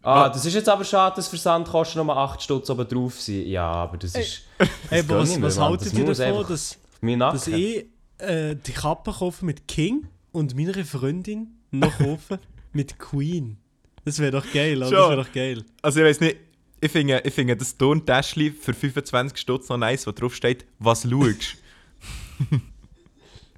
[0.05, 3.47] Ah, das ist jetzt aber schade, dass Versandkosten nochmal 8 Stutz oben drauf sind.
[3.47, 4.43] Ja, aber das ist...
[4.91, 7.87] Hey, das was, gönn ich mir, was haltet Das ihr davon, dass, dass ich
[8.19, 12.39] äh, die Kappe kaufe mit King und meiner Freundin noch kaufe
[12.75, 13.57] mit Queen?
[14.05, 14.91] Das wäre doch geil, oder?
[14.91, 15.65] Das wäre doch geil.
[15.81, 16.37] also ich weiß nicht,
[16.83, 21.09] ich finde, ich finde das Turntäschchen für 25 Stutz noch nice, wo drauf steht, was
[21.09, 21.57] schaust.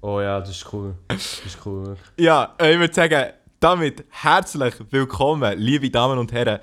[0.03, 0.95] Oh ja, das ist cool.
[1.09, 1.97] Das ist cool.
[2.17, 6.61] Ja, äh, ich würde sagen, damit herzlich willkommen, liebe Damen und Herren,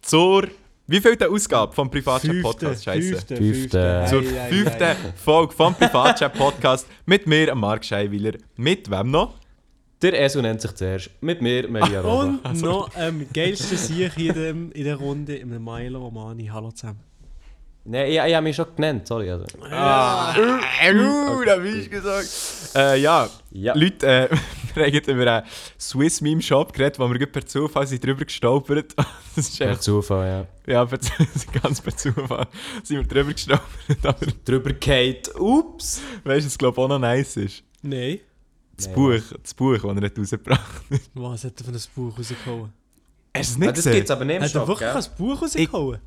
[0.00, 0.48] zur
[0.86, 2.84] wievielte Ausgabe vom Privatchat Podcast?
[2.84, 3.08] Scheiße.
[3.08, 4.04] fünfte, Fünfte.
[4.08, 4.96] Zur fünften.
[5.16, 8.38] Folge vom Privatchat Podcast mit mir, Marc Scheiwiller.
[8.56, 9.34] Mit wem noch?
[10.00, 11.10] Der Esu nennt sich zuerst.
[11.20, 12.38] Mit mir, Maria Rosa.
[12.44, 16.46] Und noch am geilsten Sieg in, dem, in der Runde, im Milo Romani.
[16.46, 17.00] Hallo zusammen.
[17.88, 19.30] Nein, ich, ich habe mich schon genannt, sorry.
[19.30, 19.44] Also.
[19.70, 22.28] Ah, uh, da bin ich gesagt.
[22.74, 23.74] Äh, ja, Ja.
[23.76, 24.28] Leute, äh,
[24.74, 25.46] wir haben über einen
[25.78, 28.94] Swiss Meme Shop geredet, wo wir gerade per Zufall sind drüber gestolpert.
[29.36, 30.72] Das ist Per echt, Zufall, ja.
[30.72, 30.98] ja, per,
[31.62, 32.46] ganz per Zufall
[32.82, 33.66] sind wir drüber gestolpert.
[34.04, 35.30] Aber Drüber geht.
[35.38, 36.00] Ups.
[36.24, 37.62] weißt du, was glaube ich auch noch nice ist?
[37.82, 38.18] Nein.
[38.76, 40.60] Das Nein, Buch, das Buch, das er nicht rausgebracht
[40.90, 41.00] hat.
[41.14, 42.72] Was hat er von das Buch rausgehauen?
[43.36, 43.92] Hast du es Ja, nicht das gesehen?
[43.92, 45.02] gibt es aber nicht im Hat er Shop, wirklich gell?
[45.02, 45.98] ein Buch rausgehauen?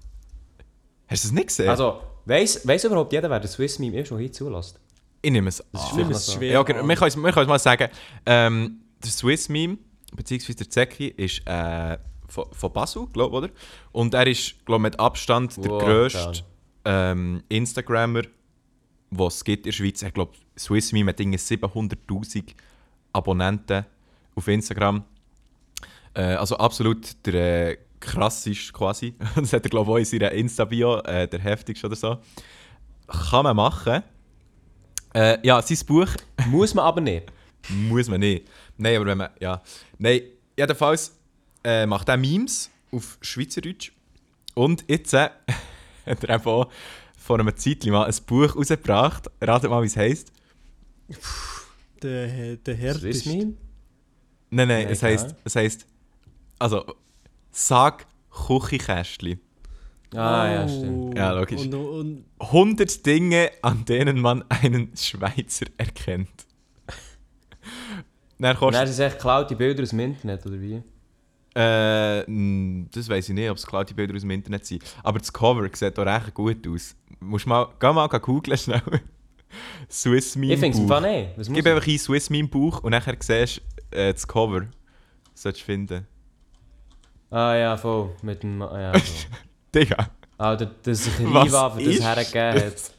[1.10, 1.70] Hast du es nicht gesehen?
[1.70, 4.80] Also, weiss, weiss überhaupt jeder, wer der Swiss Meme ist, der hier zulässt?
[5.22, 5.98] ich nehme es Das ist an.
[5.98, 6.32] Nimm noch es so.
[6.34, 6.88] schwer Ja, genau.
[6.88, 7.90] Wir können es wir können es mal sagen.
[8.26, 9.78] Ähm, der Swiss Meme,
[10.16, 11.98] beziehungsweise der Zeki, ist äh,
[12.28, 13.54] von, von Basel, glaube ich, oder?
[13.92, 16.44] Und er ist, glaube ich, mit Abstand der Wow, grösste
[16.86, 18.24] ähm, Instagrammer,
[19.10, 20.02] den es gibt in der Schweiz.
[20.02, 22.44] Ich glaube, Swiss Meme hat irgendwie 700'000
[23.14, 23.86] Abonnenten
[24.36, 25.04] auf Instagram.
[26.14, 29.16] Äh, also absolut der äh, krasseste quasi.
[29.36, 32.18] Das hat er, glaube ich, auch in seiner Insta-Bio, äh, der heftigste oder so.
[33.08, 34.04] Kann man machen.
[35.14, 36.08] Äh, ja, sein Buch
[36.48, 37.32] Muss man aber nicht.
[37.70, 38.48] muss man nicht.
[38.78, 39.30] Nein, aber wenn man.
[39.40, 39.62] Ja.
[39.98, 40.22] Nein,
[40.58, 41.18] jedenfalls
[41.64, 43.92] äh, macht er Memes auf Schweizerdeutsch.
[44.54, 45.30] Und jetzt äh,
[46.06, 46.70] hat er eben auch
[47.18, 49.30] vor einem Zeitchen mal ein Buch rausgebracht.
[49.42, 50.32] Ratet mal, wie es heisst.
[52.02, 53.30] Der, der härteste.
[53.30, 53.54] Meme?
[54.52, 55.36] Nein, nein, Ja, es heisst.
[55.44, 55.86] Es heisst.
[56.58, 56.86] Also,
[57.52, 59.40] sag Küchenkästchen.
[60.16, 61.18] Ah, ja, stimmt.
[61.18, 61.62] Ja, logisch.
[61.62, 66.48] Und, und 100 Dinge, an denen man einen Schweizer erkennt.
[68.40, 70.82] Dann kostet dann sind es echt geklaute Bilder aus dem Internet, oder wie?
[71.56, 74.84] Äh, das weiß ich nicht, ob es die Bilder aus dem Internet sind.
[75.04, 76.96] Aber das Cover sieht auch recht gut aus.
[77.20, 78.82] Musst mal, geh mal googeln schnell.
[79.90, 83.62] Swiss Meme Ich finde es muss Gib einfach ein Swiss Meme Buch und nachher siehst
[83.92, 84.68] du äh, das Cover.
[85.34, 86.08] Solltest du finden.
[87.30, 88.12] Ah ja, voll.
[88.22, 88.62] Mit dem...
[88.62, 89.02] ah, Ja, voll.
[89.76, 90.10] Digga.
[90.38, 92.74] Alter, dass sich ein Riva für das ist hergegeben hat.
[92.74, 92.94] das?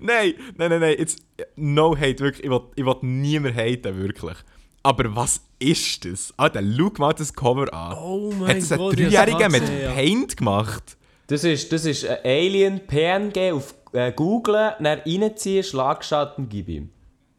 [0.00, 0.96] Nein, nein, nein, nein.
[0.98, 1.18] Jetzt,
[1.56, 2.44] no hate, wirklich.
[2.44, 4.36] Ich will, ich will niemand haten, wirklich.
[4.82, 6.34] Aber was ist das?
[6.36, 7.96] Alter, schau mal das Cover an.
[7.98, 9.92] Oh Hat mein es ein Gott, ich hab's Dreijähriger gerade mit ja.
[9.92, 10.96] Paint gemacht?
[11.28, 16.90] Das ist, das ist ein Alien PNG auf äh, Google, dann reinziehen, Schlagschatten, gib ihm.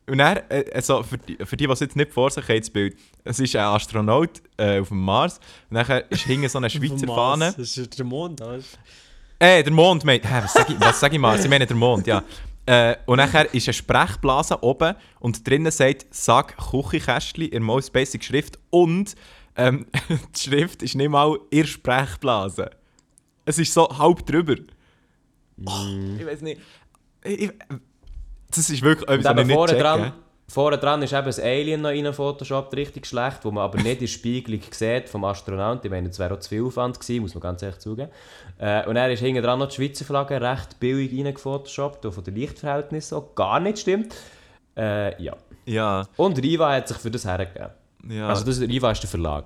[0.06, 2.60] Und dann, äh, also für die, für die, die es jetzt nicht vor sich haben,
[2.60, 5.40] das Bild, es ist ein Astronaut äh, auf dem Mars.
[5.70, 7.46] Und dann ist hinten so eine Schweizer Fahne.
[7.46, 7.56] Mars.
[7.56, 8.78] Das ist der Mond, weißt
[9.40, 10.28] Äh, der Mond, mate.
[10.28, 11.44] Hä, was sag ich, was sag ich Mars?
[11.44, 12.24] Ich meine der Mond, ja.
[12.66, 18.24] Äh, und nachher ist eine Sprechblase oben und drinnen sagt «Sag Küchenkästchen» in Most Basic
[18.24, 19.16] Schrift und
[19.58, 19.86] ähm,
[20.36, 22.72] die Schrift ist nicht mal in Sprechblase.
[23.46, 24.56] Es ist so halb drüber.
[25.66, 25.72] Oh,
[26.18, 26.62] ich weiß nicht.
[27.26, 27.52] Ich, ich,
[28.56, 30.12] das ist wirklich etwas, was ich nicht vorne dran,
[30.48, 33.94] vorne dran ist eben das Alien noch rein Photoshop richtig schlecht, wo man aber nicht
[33.94, 35.84] in der Spiegelung sieht vom Astronaut.
[35.86, 38.10] Ich meine, das wäre auch zu viel Aufwand gewesen, muss man ganz ehrlich zugeben.
[38.60, 42.24] Äh, und er ist hinten dran noch die Schweizer Flagge recht billig reingefotoshoppt, auch von
[42.24, 44.14] den Lichtverhältnissen so gar nicht stimmt.
[44.78, 45.36] Äh, ja.
[45.66, 47.70] Ja, Und Riva hat sich für das hergegeben.
[48.10, 48.28] ja.
[48.28, 49.46] Also das, Riva ist der Verlag.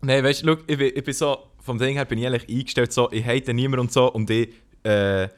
[0.00, 2.92] Nein, weißt du, ich, bin- ich bin so, vom Ding her bin ich ehrlich eingestellt,
[2.92, 4.48] so, ich hate niemand und so und ich
[4.82, 5.28] äh,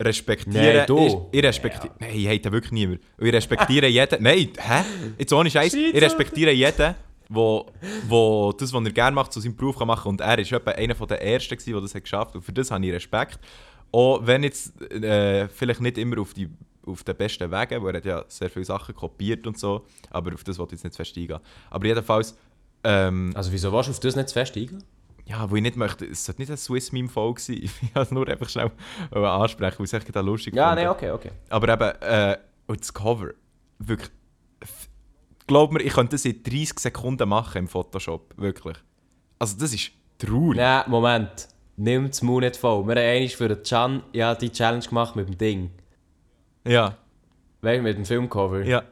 [0.00, 0.78] respektiere.
[0.78, 1.28] Nein, du.
[1.32, 1.94] Ich, ich respektiere.
[1.98, 3.00] Nein, ich hate wirklich niemand.
[3.18, 4.20] Ich respektiere jeden.
[4.22, 4.82] Nein, hä?
[5.18, 5.74] Jetzt ohne Scheiß.
[5.74, 6.94] Ich respektiere jeden,
[7.28, 7.66] wo,
[8.08, 10.70] wo das, was er gerne macht, zu seinem Beruf kann machen Und er war etwa
[10.70, 12.34] einer der Ersten, der das hat geschafft hat.
[12.36, 13.38] Und für das habe ich Respekt.
[13.92, 16.48] Auch wenn jetzt äh, vielleicht nicht immer auf, die,
[16.84, 20.34] auf den besten Wegen, wo er hat ja sehr viele Sachen kopiert und so, aber
[20.34, 21.38] auf das wollte ich jetzt nicht fest eingehen.
[21.70, 22.36] Aber jedenfalls.
[22.84, 24.82] Ähm, Also wieso warst du auf das nicht zu fest eingehen?
[25.26, 27.56] Ja, wo ich nicht möchte, es sollte nicht ein Swiss Meme Folge sein.
[27.62, 28.70] Ich wollte es nur einfach schnell
[29.12, 31.30] ansprechen, weil es echt lustig Ja, nein, okay, okay.
[31.50, 33.30] Aber eben, äh, und das Cover,
[33.78, 34.10] wirklich,
[35.46, 38.76] glaub mir, ich könnte das in 30 Sekunden machen im Photoshop, wirklich.
[39.38, 40.56] Also das ist traurig.
[40.56, 41.48] Nein, Moment.
[41.78, 42.86] Nimm das Mund nicht voll.
[42.86, 45.70] Wir haben einmal für den Can ja, die Challenge gemacht mit dem Ding.
[46.66, 46.96] Ja,
[47.60, 48.64] Weißt du, mit dem Filmcover.
[48.64, 48.82] ja.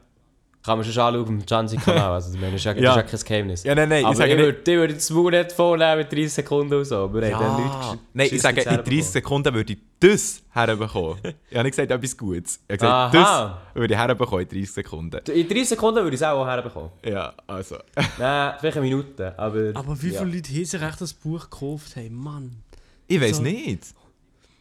[0.65, 2.11] Kann man schon anschauen auf dem Can sein Kanal.
[2.13, 2.89] Also, ich meine, das ist ja, das Ja.
[2.91, 3.63] ist ja kein Geheimnis.
[3.63, 5.97] Ja, nein, nein, ich Aber sage ich würde, ich würde das Mund nicht voll nehmen
[5.99, 6.95] mit 30 Sekunden oder so.
[6.97, 7.37] Haben Leute ja.
[7.39, 11.17] gesch- Nein, ich sage, in selber 30 Sekunden würde ich das herbekommen.
[11.49, 12.59] ich habe nicht gesagt, etwas Gutes.
[12.67, 13.09] Ich habe Aha.
[13.11, 15.17] gesagt, das würde ich herbekommen in 30 Sekunden.
[15.31, 16.89] In 30 Sekunden würde ich es auch herbekommen.
[17.05, 17.75] Ja, also.
[18.17, 19.37] Nein, vielleicht eine Minute.
[19.37, 20.21] Aber, Aber wie ja.
[20.21, 21.95] viele Leute haben sich echt das Buch gekauft?
[21.95, 22.51] Hey, Mann.
[23.07, 23.43] Ich weiß So.
[23.43, 23.83] nicht.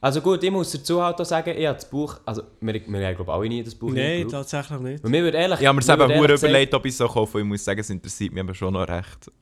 [0.04, 2.20] Also gut, ich muss dazu halt auch sagen, ich habe das Buch...
[2.26, 5.02] Also, wir, wir haben glaube ich alle nie das Buch Nein, tatsächlich nicht.
[5.02, 5.60] Und mir würde ehrlich...
[5.60, 7.38] Ich habe mir es eben überlegt, ob ich es so kaufe.
[7.38, 9.32] Ich muss sagen, es interessiert mich aber schon noch recht.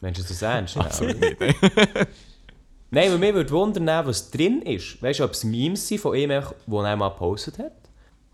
[0.00, 0.74] Mensch, ist das ernst?
[0.76, 1.36] Ja, nicht.
[2.90, 5.02] Nein, aber mir würde wundern, was drin ist.
[5.02, 7.76] Weißt du, ob es Memes sind von ihm, die er mal gepostet hat?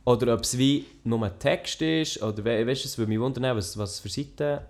[0.05, 2.23] Oder ob es wie nur ein Text ist?
[2.23, 4.61] Oder we weißt du, es würde mich wundern, was, was für Seiten.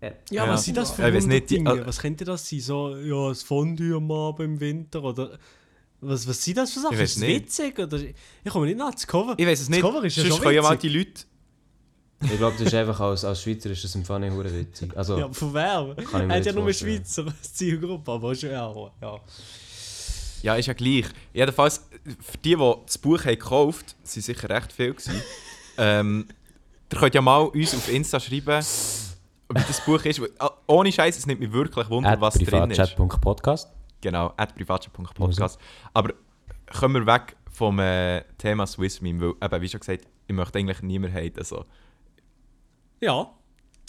[0.00, 0.48] Ja, Ja.
[0.48, 1.86] was sind das für weiß nicht, Dinge?
[1.86, 2.60] Was könnte das sein?
[2.60, 5.38] So, ja, das Fondue am Abend im Winter oder...
[6.00, 6.94] Was, was sind das für Sachen?
[6.94, 7.44] Ich weiß ist es nicht.
[7.44, 7.78] witzig?
[7.78, 9.34] Oder, ich komme nicht nach das Cover.
[9.36, 9.82] Ich weiß es nicht.
[9.82, 10.80] Das Cover ist ja Sonst schon mal witzig.
[10.80, 11.22] die Leute.
[12.32, 14.96] Ich glaube, das ist einfach als, als Schweizer ist das im Fall nicht hure witzig.
[14.96, 16.72] Also, Ja, von ich Er hat ja nur.
[16.72, 18.72] Schweizer als Zielgruppe, aber schon ja.
[19.00, 19.20] ja.
[20.42, 21.06] Ja, ist ja gleich.
[21.32, 21.82] Jedenfalls,
[22.20, 24.92] für die, die das Buch haben gekauft haben, sind sicher recht viele.
[24.94, 25.22] gewesen.
[25.78, 26.26] ähm,
[26.92, 30.20] ihr könnt ja mal uns auf Insta schreiben, wie das Buch ist.
[30.38, 32.50] Ah, Ohne Scheiß, es nimmt mich wirklich Wunder, at was drin ist.
[32.50, 33.70] privatchat.podcast.
[34.04, 35.58] Genau, at privatchat.podcast.
[35.94, 36.12] Aber
[36.78, 40.58] kommen wir weg vom äh, Thema Swiss Meme, weil, eben, wie schon gesagt, ich möchte
[40.58, 41.38] eigentlich niemand haten.
[41.38, 41.64] Also.
[43.00, 43.30] Ja.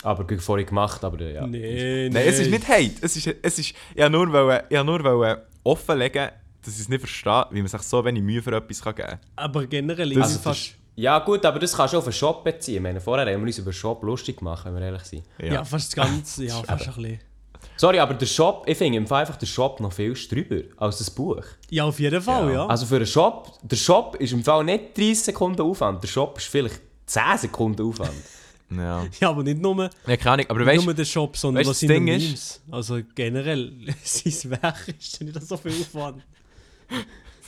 [0.03, 1.45] Aber gut vorhin gemacht, aber äh, ja.
[1.45, 2.09] Nee, nee.
[2.09, 2.94] Nein, es ist nicht Hate.
[3.01, 6.29] Es ist, es ist, ich wollte nur, wollen- ich nur wollen offenlegen,
[6.62, 9.09] dass ich es nicht verstehe, wie man sich so wenig Mühe für etwas kann geben
[9.09, 9.19] kann.
[9.35, 10.75] Aber generell Das ist ist fast...
[10.97, 12.75] Ja, gut, aber das kannst du auf einen Shop beziehen.
[12.77, 15.23] Ich meine, vorher haben wir uns über den Shop lustig gemacht, wenn wir ehrlich sind.
[15.41, 15.63] Ja.
[15.65, 16.45] fast das Ganze.
[16.45, 17.19] Ja, fast ein bisschen.
[17.77, 20.98] Sorry, aber der Shop, ich finde im Fall einfach der Shop noch viel drüber als
[21.00, 21.44] das Buch.
[21.69, 22.66] Ja, auf jeden Fall, ja.
[22.68, 26.38] Also für einen Shop, der Shop ist im Fall nicht 30 Sekunden Aufwand, der Shop
[26.38, 28.12] ist vielleicht 10 Sekunden Aufwand.
[28.75, 29.06] Ja.
[29.22, 31.69] ja, aber nicht nur, Ja, keine Ahnung, aber nicht weißt nur der Shop, sondern weißt,
[31.69, 32.62] was das sind die Ding ist- Memes.
[32.72, 33.72] Also generell,
[34.03, 36.24] sein Werk ist ja nicht so viel Aufwand.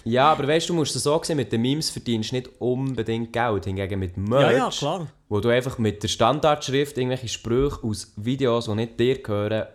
[0.04, 2.50] ja, aber weißt du, du musst es so sehen, mit den Memes verdienst du nicht
[2.60, 5.08] unbedingt Geld, hingegen mit Merch, Ja, ja, klar.
[5.28, 9.66] wo du einfach mit der Standardschrift irgendwelche Sprüche aus Videos, die nicht dir gehören,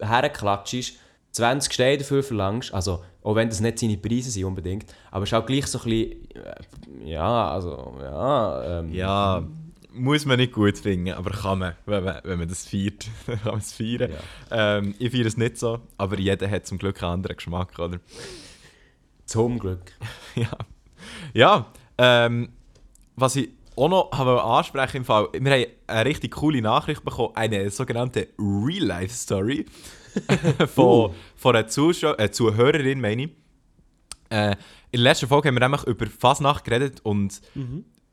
[0.00, 0.98] herklatschst,
[1.32, 5.30] 20 Steine dafür verlangst, also auch wenn das nicht seine Preise sind unbedingt, aber es
[5.30, 9.46] ist auch gleich so ein bisschen, äh, ja, also, ja, ähm, Ja,
[9.92, 13.06] muss man nicht gut finden, aber kann man, wenn man, wenn man das feiert.
[13.26, 14.12] kann man es feiern.
[14.50, 17.98] Ähm, ich feiere es nicht so, aber jeder hat zum Glück einen anderen Geschmack, oder?
[19.28, 19.92] zum Glück.
[20.34, 20.50] ja.
[21.32, 21.66] Ja,
[21.98, 22.50] ähm,
[23.14, 27.34] was ich auch noch habe ansprechen im Fall, wir haben eine richtig coole Nachricht bekommen,
[27.34, 29.66] eine sogenannte Real-Life-Story
[30.74, 33.30] von, von einer Zuschau äh, Zuhörerin, meine ich.
[34.30, 34.52] Äh,
[34.90, 37.40] in der letzten Folge haben wir nämlich über Fasnacht geredet und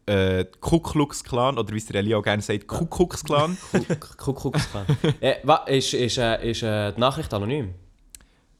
[0.05, 3.57] äh, Ku Klux Klan, oder wie es der Elia auch gerne sagt, Ku Klux Klan.
[4.17, 4.85] Kuckucksklan.
[5.21, 7.73] äh, ist, ist, äh, ist äh, die Nachricht anonym?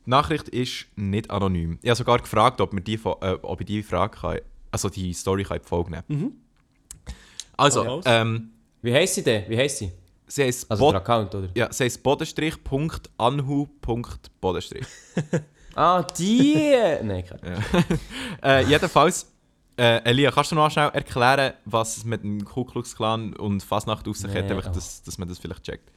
[0.05, 1.79] Die Nachricht ist nicht anonym.
[1.81, 4.39] Ich habe sogar gefragt, ob, wir die, äh, ob ich die Frage kann,
[4.71, 6.31] also die Story kann in die Folge nehmen Also, Hau
[7.57, 8.03] raus.
[8.07, 9.43] ähm, Wie heisst sie denn?
[9.49, 9.91] Wie heisst sie?
[10.27, 11.49] sie heisst Also Bod- der Account, oder?
[11.55, 14.85] Ja, sie heisst Bodenstrich, Punkt, Anhu, Punkt, Bodenstrich.
[15.75, 16.73] Ah, die!
[17.03, 17.57] Nein, keine
[18.43, 19.31] äh, jedenfalls
[19.77, 23.61] Äh, Elia, kannst du noch schnell erklären, was es mit dem Ku Klux Klan und
[23.61, 24.73] Fasnacht auf sich hat, Nee, einfach, oh.
[24.73, 25.91] dass, dass man das vielleicht checkt?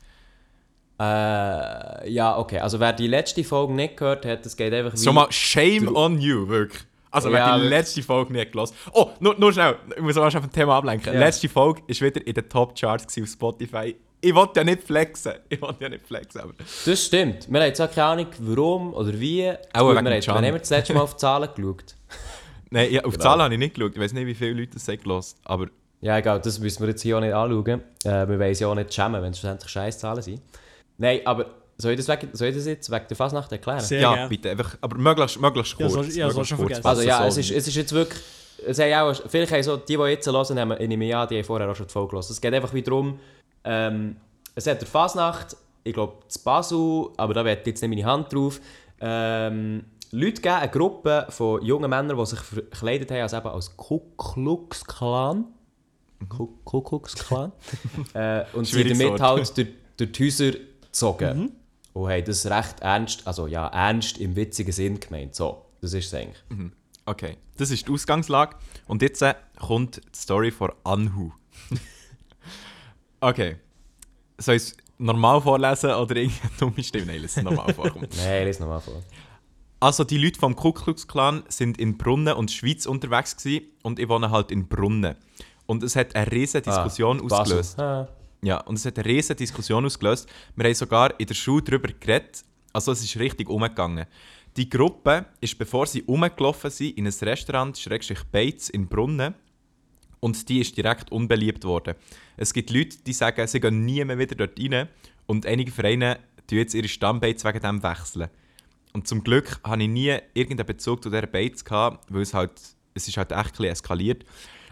[1.00, 2.58] Äh, ja, okay.
[2.58, 5.94] Also wer die letzte Folge nicht gehört hat, es geht einfach So wie- mal Shame
[5.94, 6.82] on you, wirklich.
[7.10, 7.70] Also, wer Ja, die wirklich.
[7.70, 11.12] letzte Folge nicht gelassen Oh, nur, nur schnell, ich muss auch schon vom Thema ablenken.
[11.12, 11.18] Ja.
[11.20, 13.96] Letzte Folge war wieder in den Top Charts auf Spotify.
[14.20, 15.34] Ich wollte ja nicht flexen.
[15.48, 16.52] Ich wollte ja nicht flexen, aber.
[16.84, 17.50] Das stimmt.
[17.50, 19.48] Wir haben zwar keine Ahnung, warum oder wie.
[19.72, 21.94] Auch wegen wir haben, wann haben wir das letzte Mal auf die Zahlen geschaut?
[22.70, 23.30] Nein, ich, auf die Genau.
[23.30, 23.92] Zahlen habe ich nicht geschaut.
[23.94, 25.36] Ich weiß nicht, wie viele Leute das haben gelassen.
[25.44, 25.66] Aber
[26.00, 27.80] Ja, egal, das müssen wir jetzt hier auch nicht anschauen.
[28.04, 30.42] Äh, wir wollen ja auch nicht schämen, wenn es schlussendlich Scheißzahlen sind.
[30.98, 31.46] Nein, aber
[31.80, 33.80] soll ich das, wegen, soll ich das jetzt wegen der Fasnacht erklären?
[33.80, 34.28] Sehr ja, gerne.
[34.28, 34.50] bitte.
[34.50, 35.92] Einfach, aber möglichst, möglichst Ja, kurz.
[35.92, 38.20] so- ja, so möglichst schon kurz, Also ja, es ist, es ist jetzt wirklich...
[38.66, 41.36] Es haben auch, vielleicht haben so, die, die jetzt hören, haben, ich nehme ja, die
[41.36, 42.28] haben vorher auch schon die Folge gehört.
[42.28, 43.20] Es geht einfach wieder darum,
[43.62, 44.16] ähm,
[44.56, 48.32] es hat der Fasnacht, ich glaube, zu Basel, aber da werde jetzt nicht meine Hand
[48.32, 48.60] drauf,
[49.00, 53.76] ähm, Leute geben, eine Gruppe von jungen Männern, die sich verkleidet haben als, eben als
[53.76, 55.44] Ku Klux Klan.
[56.28, 57.52] Ku Ku Klux Klan.
[58.14, 61.52] äh, und Schwieriges damit halt durch, durch die Häuser gezogen.
[61.98, 65.34] Und haben das recht ernst, also ja, ernst im witzigen Sinn gemeint.
[65.34, 66.70] So, das ist es eigentlich.
[67.06, 68.56] Okay, das ist die Ausgangslage.
[68.86, 71.32] Und jetzt äh, kommt die Story von Anhu.
[73.20, 73.56] okay.
[74.38, 77.06] Soll ich es normal vorlesen oder irgendeine dumme Stimme?
[77.06, 78.08] Nein, lass es normal vorkommen.
[78.16, 79.02] Nein, lies nochmal vor.
[79.80, 83.98] Also die Leute vom Ku Klux Klan sind in Brunnen und Schweiz unterwegs gewesen, und
[83.98, 85.16] ich wohne halt in Brunnen.
[85.66, 87.78] Und es hat eine riesige Diskussion Ah, ausgelöst.
[87.80, 88.08] Ah.
[88.42, 90.28] Ja, und es hat eine riesige Diskussion ausgelöst.
[90.54, 92.44] Wir haben sogar in der Schule darüber geredet.
[92.72, 94.06] Also es ist richtig umgegangen.
[94.56, 99.34] Die Gruppe ist, bevor sie umgelaufen sind, in ein Restaurant, Schrägstrich Bates in Brunnen.
[100.20, 101.94] Und die ist direkt unbeliebt worden.
[102.36, 104.88] Es gibt Leute, die sagen, sie gehen nie mehr wieder dort rein.
[105.26, 106.18] Und einige Vereine
[106.48, 108.28] tun jetzt ihre Stammbates wegen dem wechseln.
[108.92, 112.52] Und zum Glück hatte ich nie irgendeinen Bezug zu dieser Bates, gehabt, weil es halt,
[112.94, 114.24] es ist halt echt ein eskaliert.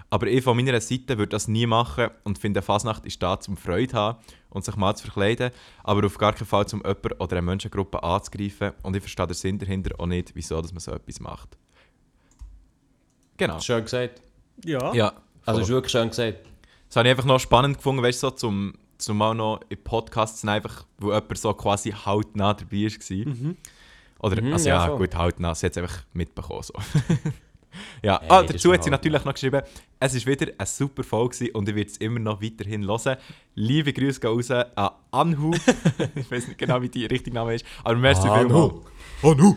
[0.08, 3.56] Aber ich von meiner Seite würde das nie machen und finde, Fasnacht ist da, zum
[3.56, 4.18] Freude zu haben
[4.50, 5.50] und sich mal zu verkleiden,
[5.82, 8.72] aber auf gar keinen Fall, um jemanden oder eine Menschengruppe anzugreifen.
[8.82, 11.58] Und ich verstehe den Sinn dahinter auch nicht, wieso dass man so etwas macht.
[13.36, 13.60] Genau.
[13.60, 14.22] Schön gesagt.
[14.64, 14.94] Ja.
[14.94, 15.12] Ja,
[15.44, 16.38] Also, ist wirklich schön gesagt.
[16.88, 19.82] Das habe ich einfach noch spannend gefunden, weißt du, so zum, zum mal noch in
[19.82, 23.54] Podcasts einfach, wo jemand so quasi hautnah dabei war.
[24.20, 26.62] Oder, Mhm, also ja, ja, gut, hautnah, sie hat es einfach mitbekommen.
[26.62, 26.72] So.
[28.02, 28.96] ja, Hey, ah, das dazu hat sie hautnah.
[28.98, 29.62] natürlich noch geschrieben,
[30.00, 33.16] es war wieder eine super Folge gewesen und ich werde es immer noch weiterhin hören.
[33.54, 35.52] Liebe Grüße gehen raus an Anhu.
[36.14, 38.74] ich weiß nicht genau, wie die richtige Name ist, aber merci vielmals.
[39.22, 39.56] Anhu!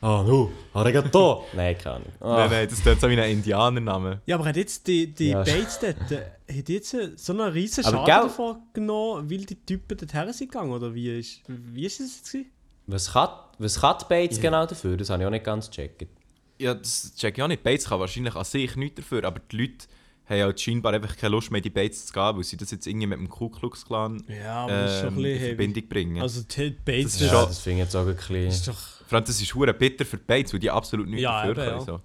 [0.00, 1.44] Ah, nu, arigato.
[1.54, 2.06] Nein, keine Ahnung.
[2.20, 4.20] Nein, Ah, nein, das ist so wie ein Indianername.
[4.26, 5.42] Ja, aber hat jetzt die, die Ja.
[5.42, 9.56] Bates dort, äh, hat jetzt äh, so einen riesen Schaden gell- davon genommen, weil die
[9.56, 12.50] Typen dorthin sind gegangen, oder wie ist, wie ist das jetzt gewesen?
[12.86, 14.96] was kann, was die Bates genau dafür?
[14.96, 16.06] Das habe ich auch nicht ganz gecheckt.
[16.58, 17.62] Ja, das check ich auch nicht.
[17.62, 19.86] Bates kann wahrscheinlich an sich nichts dafür, aber die Leute
[20.28, 22.70] haben halt scheinbar einfach keine Lust mehr, in die Bates zu gehen, weil sie das
[22.70, 25.22] jetzt irgendwie mit dem Ku Klux Klan Ja, aber das ist schon ähm, ein in
[25.22, 25.48] bisschen heavy.
[25.56, 26.22] Verbindung bringen.
[26.22, 28.46] Also die Bates Das ist Ja, schon- das finde ich jetzt auch ein bisschen...
[28.48, 28.74] ist doch...
[29.06, 31.50] Vor allem, das ist hure bitter für die Bates, weil die absolut nichts Ja, dafür
[31.52, 31.78] eben, können.
[31.78, 31.84] ja.
[31.84, 32.00] So.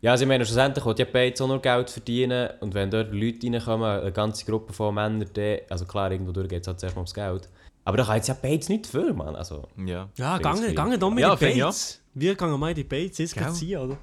[0.00, 3.12] Ja, also ich meine, schlussendlich will die Bates auch nur Geld verdienen und wenn dort
[3.12, 6.80] Leute reinkommen, eine ganze Gruppe von Männern, dann, also klar, irgendwo durch geht es halt
[6.80, 7.48] zuerst mal ums Geld.
[7.84, 9.36] Aber da kann jetzt ja Bates nicht dafür, Mann.
[9.36, 10.08] Also, Ja.
[10.16, 12.00] Ja, gange, gange doch mit Ja, die Bates.
[12.14, 13.98] Wir gehen mal in die Bates, jetzt geht's hier, oder?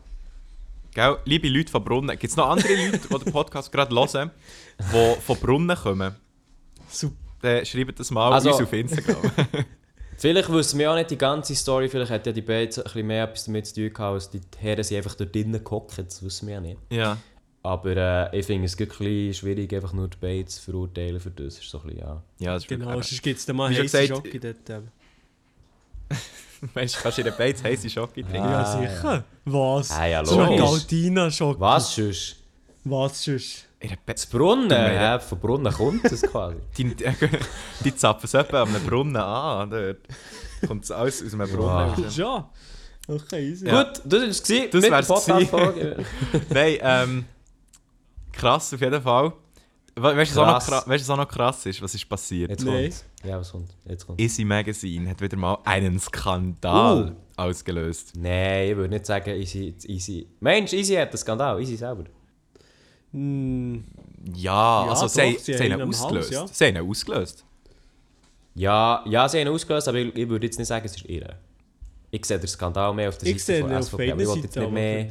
[0.93, 4.31] Gell, liebe Leute von Brunnen, gibt es noch andere Leute, die den Podcast gerade hören,
[4.79, 6.15] die von Brunnen kommen?
[6.89, 7.15] Super.
[7.41, 9.31] Dann schreibt das mal Also- uns auf Instagram.
[10.17, 13.07] vielleicht wissen wir auch nicht die ganze Story, vielleicht hat ja die Bates ein bisschen
[13.07, 16.21] mehr etwas damit zu tun gehabt, als die Herren sind einfach dort drinnen gehockt, das
[16.21, 16.77] wissen wir ja nicht.
[16.89, 17.17] ja.
[17.63, 21.29] Aber äh, ich finde es ein bisschen schwierig, einfach nur die Bates zu verurteilen für
[21.29, 21.59] das.
[21.59, 22.23] ist so ein bisschen, ja.
[22.39, 24.69] ja, das ist Genau, wirklich sonst gibt es dann mal heiße gesagt, Schocke dort.
[24.71, 24.87] ähm.
[26.75, 28.37] Meinst du, kannst du in den Bates heiße Schocke trinken?
[28.39, 28.51] Ah,
[28.81, 29.23] Ja, sicher.
[29.45, 29.91] Was?
[29.91, 30.65] Ah, ja, so eine logisch.
[30.87, 31.59] Galdina-Schocke.
[31.59, 32.35] Was sonst?
[32.83, 33.67] Was sonst?
[34.05, 36.57] Das Brunnen, ja, von Brunnen kommt das quasi.
[36.77, 36.95] Die,
[37.83, 39.71] die zapfen es etwa an einem Brunnen an.
[39.71, 39.97] Dort
[40.67, 42.15] kommt es alles aus einem Brunnen Wow.
[42.17, 42.49] Ja.
[43.07, 43.65] Okay, easy.
[43.65, 43.81] Ja.
[43.83, 44.41] Gut, das war es.
[44.43, 45.47] Das mit der wär's gewesen.
[45.49, 46.05] Podcast-Folge.
[46.49, 47.25] Nein, ähm,
[48.31, 49.33] krass auf jeden Fall.
[49.95, 51.65] We weißt du, was auch noch Krass.
[51.65, 51.81] ist?
[51.81, 52.51] Was ist passiert?
[52.51, 52.83] Jetzt Nein.
[52.83, 53.05] kommt's.
[53.23, 53.75] Ja, was kommt?
[53.85, 54.19] Jetzt kommt.
[54.19, 57.15] Easy Magazine hat wieder mal einen Skandal Uh.
[57.41, 58.13] ausgelöst.
[58.17, 59.75] Nein, ich würde nicht sagen, Easy.
[59.85, 60.27] Easy.
[60.39, 62.05] Mensch, Easy hat einen Skandal, Easy selber.
[63.11, 63.83] Hm,
[64.35, 66.35] Ja, Ja, also doch, sie, sie sie haben ihn ausgelöst.
[66.35, 66.55] Hals, ja.
[66.55, 67.45] Sie haben ihn ausgelöst.
[68.55, 71.05] Ja, ja, sie haben ihn ausgelöst, aber ich, ich würde jetzt nicht sagen, es ist
[71.05, 71.37] ihre.
[72.09, 74.55] Ich sehe den Skandal mehr auf der ich Seite von SVP, aber ich will jetzt
[74.55, 75.07] nicht mehr...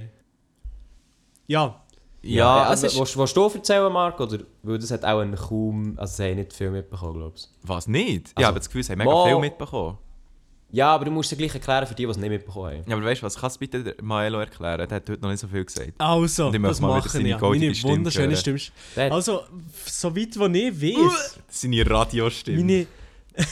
[1.47, 1.83] Ja,
[2.23, 2.99] Ja, also, es ist...
[2.99, 4.21] willst, willst du erzählen, Marc?
[4.21, 4.39] Oder?
[4.63, 5.95] Weil das hat auch einen kaum...
[5.99, 7.49] Also sie haben nicht viel mitbekommen, glaube ich.
[7.63, 8.29] Was nicht?
[8.29, 9.99] ich Also, habe das Gefühl, sie haben mega mal- viel mitbekommen.
[10.73, 12.85] Ja, aber du musst es gleich erklären für die, die es nicht mitbekommen haben.
[12.89, 14.87] Ja, aber weißt du was, kannst du bitte Maelo erklären?
[14.89, 15.95] Der hat heute noch nicht so viel gesagt.
[15.99, 18.37] Also, Und ich das mal machen goldige Meine Stimme wunderschöne.
[18.37, 18.59] Stimme.
[18.97, 19.41] Hat- Also,
[19.87, 22.59] soweit wo ich weiß, Seine Radiostimme.
[22.59, 22.87] meine...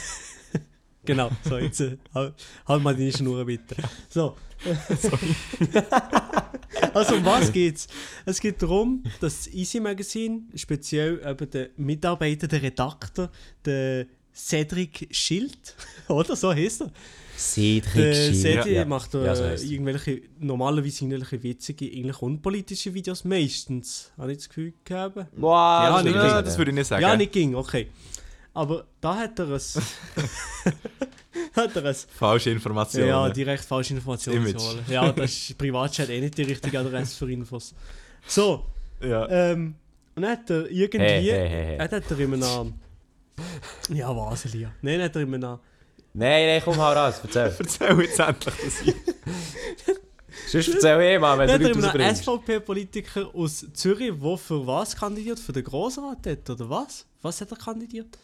[1.04, 2.34] genau, so jetzt äh, halt,
[2.68, 3.76] halt mal deine Schnur bitte.
[4.10, 4.36] So.
[6.98, 7.86] also um was geht's?
[8.26, 13.30] Es geht darum, dass das Easy Magazine, speziell eben der Mitarbeiter, der Redakteur,
[13.64, 15.74] der Cedric Schild,
[16.08, 16.90] oder so heißt er,
[17.36, 18.36] Cedric Der Schild.
[18.36, 18.84] Sedi Ja.
[18.84, 24.74] macht Ja, so irgendwelche, normalerweise irgendwelche witzige, eigentlich unpolitische Videos, meistens, habe ich das Gefühl
[24.84, 25.26] gehabt.
[25.36, 27.02] Boah, Ja, das nicht das würde ich nicht sagen.
[27.02, 27.88] Ja, nicht ging, okay.
[28.54, 29.78] Aber da hat er es.
[31.58, 32.06] hat er es.
[32.10, 33.08] Falsche Informationen.
[33.08, 34.62] Ja, direkt falsche Informationen Image.
[34.62, 34.84] holen.
[34.88, 37.74] Ja, das ist Privatchat eh nicht die richtige Adresse für Infos.
[38.26, 38.64] So,
[39.02, 39.28] ja.
[39.28, 39.74] ähm,
[40.14, 41.04] und dann hat er irgendwie.
[41.04, 41.78] Hey, hey, hey, hey.
[41.78, 42.72] Hat er immer noch.
[43.90, 44.72] Ja, was, Elia?
[44.82, 45.60] Nein, hat er immer noch.
[46.14, 47.54] Nein, nein, komm, hau raus, erzähl.
[47.58, 48.94] Erzähl jetzt endlich das hier.
[50.48, 52.24] Sonst erzähl eh mal, wenn du hat er Leute immer noch rausbringst.
[52.24, 55.38] SVP-Politiker aus Zürich, der für was kandidiert?
[55.38, 57.06] Für den Grossrat dort, oder was?
[57.22, 58.18] Was hat er kandidiert?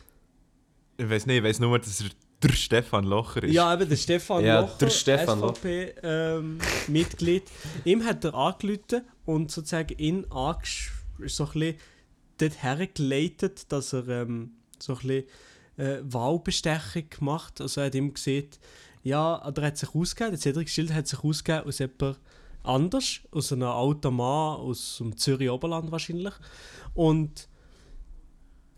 [0.96, 2.08] Ich weiß nicht, ich weiß nur, dass er
[2.44, 3.52] der Stefan Locher ist.
[3.52, 5.40] Ja, eben der Stefan Ja, Locher, der Stefan.
[5.40, 7.42] SVP-Mitglied.
[7.84, 10.92] Ihm hat er angerufen und sozusagen ihn angesch
[11.26, 11.76] so ein bisschen
[12.38, 15.24] dort hergeleitet, dass er ähm, so ein bisschen
[15.76, 18.58] äh, Wahlbestechung gemacht Also er hat ihm gesagt,
[19.02, 22.18] ja, er hat sich ausgegeben, der Cedric Schild hat sich ausgegeben aus jemand
[22.62, 26.34] anders, aus einem alten Mann aus dem Zürich Oberland wahrscheinlich.
[26.94, 27.48] Und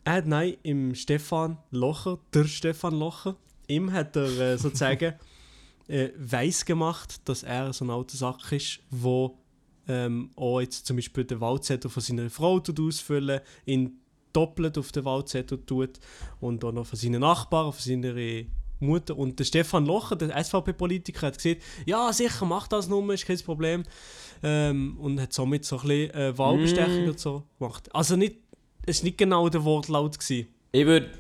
[0.05, 3.37] er hat nein, im Stefan Locher, der Stefan Locher,
[3.69, 5.15] ihm hat er äh, sozusagen
[5.89, 9.39] äh, weiss gemacht, dass er so ein alter Sack ist, wo
[9.89, 14.01] ähm, auch jetzt zum Beispiel den Wahlzettel von seiner Frau tut ausfüllen, ihn
[14.33, 15.99] doppelt auf den Wahlzettel tut
[16.41, 18.15] und auch noch von seinen Nachbarn, von seiner
[18.81, 19.17] Mutter.
[19.17, 23.39] Und der Stefan Locher, der SVP-Politiker, hat gesagt, ja sicher, mach das nur, ist kein
[23.39, 23.85] Problem.
[24.43, 27.09] Ähm, und hat somit so ein bisschen äh, Wahlbestechung Mm.
[27.09, 27.95] und so gemacht.
[27.95, 28.37] Also nicht,
[28.85, 30.19] es war nicht genau der Wortlaut.
[30.19, 30.49] Gewesen.
[30.73, 31.11] Ich würde...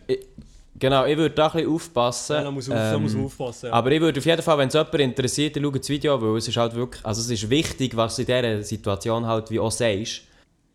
[0.78, 2.36] Genau, ich würde da ein bisschen aufpassen.
[2.36, 3.66] Ja, da muss, auf, da muss Ähm, aufpassen.
[3.66, 3.72] Ja.
[3.72, 6.22] Aber ich würde auf jeden Fall, wenn es jemand interessiert, dann schau das Video an,
[6.22, 9.50] weil es ist halt wirklich, also es ist wichtig, was du in dieser Situation halt
[9.50, 10.22] wie auch sagst.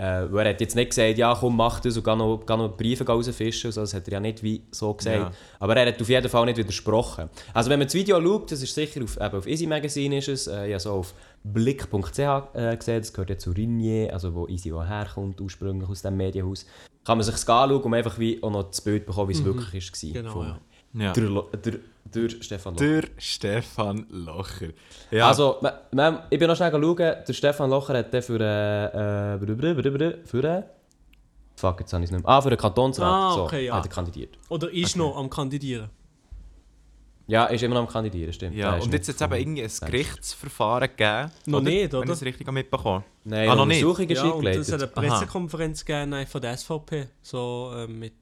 [0.01, 2.75] Äh, er hat jetzt nicht gesagt, ja komm, mach das und geh noch, geh noch
[2.75, 5.15] Briefe rausfischen, und so, das hat er ja nicht wie so gesagt.
[5.15, 5.31] Ja.
[5.59, 7.29] Aber er hat auf jeden Fall nicht widersprochen.
[7.53, 10.27] Also wenn man das Video schaut, das ist sicher auf, eben auf Easy Magazine ist
[10.27, 14.47] es, äh, ja so auf blick.ch äh, gesehen, das gehört ja zu Ringier, also wo
[14.47, 16.65] Easy auch herkommt, ursprünglich aus dem Medienhaus.
[17.03, 19.43] Kann man sich das anschauen, um einfach wie auch noch das Bild bekommen, wie es
[19.43, 20.11] wirklich war.
[20.13, 20.55] Genau, vom-
[21.01, 21.13] ja.
[21.15, 21.73] Lo- der,
[22.05, 22.85] der Stefan Locher.
[23.01, 24.67] Der Stefan Locher.
[25.09, 28.39] Ja, Also, ma- ma- ich bin noch schnell schauen, der Stefan Locher hat den für
[28.39, 30.63] äh, äh, für äh,
[31.55, 32.29] Fuck, jetzt habe ich es nicht mehr.
[32.29, 33.07] Ah, für den Kantonsrat.
[33.07, 33.75] Ah, so, okay, ja.
[33.75, 34.37] hat er kandidiert.
[34.49, 35.89] Oder ist noch am Kandidieren.
[37.27, 38.55] Ja, ist immer noch am Kandidieren, stimmt.
[38.55, 38.75] ja.
[38.75, 41.31] Und jetzt nicht hat es eben irgendwie ein Gerichtsverfahren gegeben.
[41.45, 42.05] Noch nicht, Wenn oder?
[42.13, 43.81] ich es richtig mitbekommen Nein, Ah, noch nicht?
[43.84, 48.13] Ist Ja, und es hat eine Pressekonferenz gegeben nein, von der SVP, so äh, mit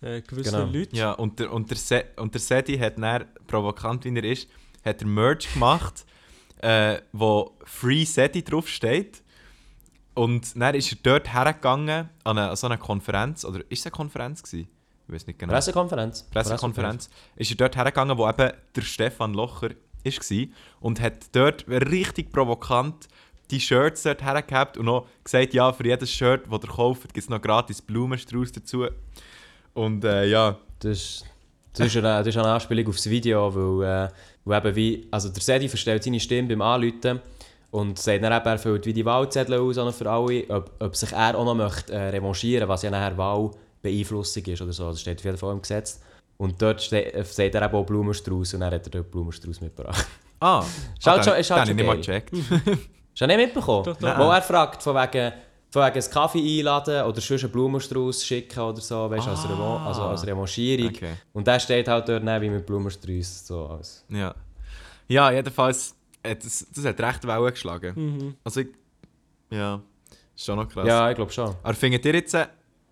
[0.00, 0.72] äh, gewissen Genau.
[0.72, 0.96] Leuten.
[0.96, 4.48] Ja, und der, und der, Se und der Sedi hat dann, provokant wie er ist,
[4.84, 6.06] hat er Merch gemacht,
[6.62, 9.22] äh, wo Free Sedi draufsteht.
[10.14, 13.86] Und dann ist er dort hergegangen an eine, an so eine Konferenz, oder ist es
[13.86, 14.68] eine Konferenz gewesen?
[15.08, 15.54] Ich weiß nicht genau.
[15.54, 16.24] Pressekonferenz.
[16.24, 19.70] Pressekonferenz, ist er dort hergegangen, wo eben der Stefan Locher
[20.04, 20.46] war
[20.80, 23.08] und hat dort richtig provokant
[23.50, 27.24] die Shirts dort hergehabt und noch gesagt, ja, für jedes Shirt, das ihr kauft, gibt
[27.24, 28.86] es noch gratis Blumenstrauß dazu.
[29.74, 31.24] Und äh, ja, Das,
[31.72, 34.08] das, ist eine, das ist eine Anspielung aufs Video, weil, äh,
[34.44, 37.20] weil eben wie, also der Sedi verstellt seine Stimme beim Anrufen
[37.70, 40.96] und sagt dann eben, er füllt wie die Wahlzettel aus auch für alle, ob, ob
[40.96, 43.16] sich er auch noch möchte äh, revanchieren, was ja nachher
[43.82, 46.00] Wahlbeeinflussung ist oder so, das steht auf jeden Fall im Gesetz.
[46.36, 50.06] Und dort ste äh, er eben auch Blumenstrauß und dann hat er dort Blumenstrauß mitgebracht.
[50.40, 50.60] ah,
[50.98, 52.32] Ist halt ah, schon- den- ist halt schon ich nicht mal gecheckt.
[53.12, 53.84] Hast du nicht mitbekommen?
[53.84, 54.18] Doch, doch.
[54.18, 55.32] Wo er fragt, von wegen,
[55.70, 59.40] von wegen einen Kaffee einladen oder sonst einen Blumenstrauß schicken oder so, weißt du, als,
[59.44, 59.48] Ah.
[59.48, 60.88] Revan also als Revanchierung.
[60.94, 61.14] Okay.
[61.32, 63.46] Und der steht halt dort neben mit Blumenstrauß.
[63.48, 64.04] So als.
[64.08, 64.32] Ja.
[65.08, 67.92] ja, jedenfalls, äh, das, das hat recht Wellen geschlagen.
[67.96, 68.34] Mhm.
[68.44, 68.68] Also ich,
[69.50, 69.80] ja,
[70.36, 70.86] ist schon noch krass.
[70.86, 71.52] Ja, ich glaube schon.
[71.64, 72.46] Aber findet ihr jetzt, äh,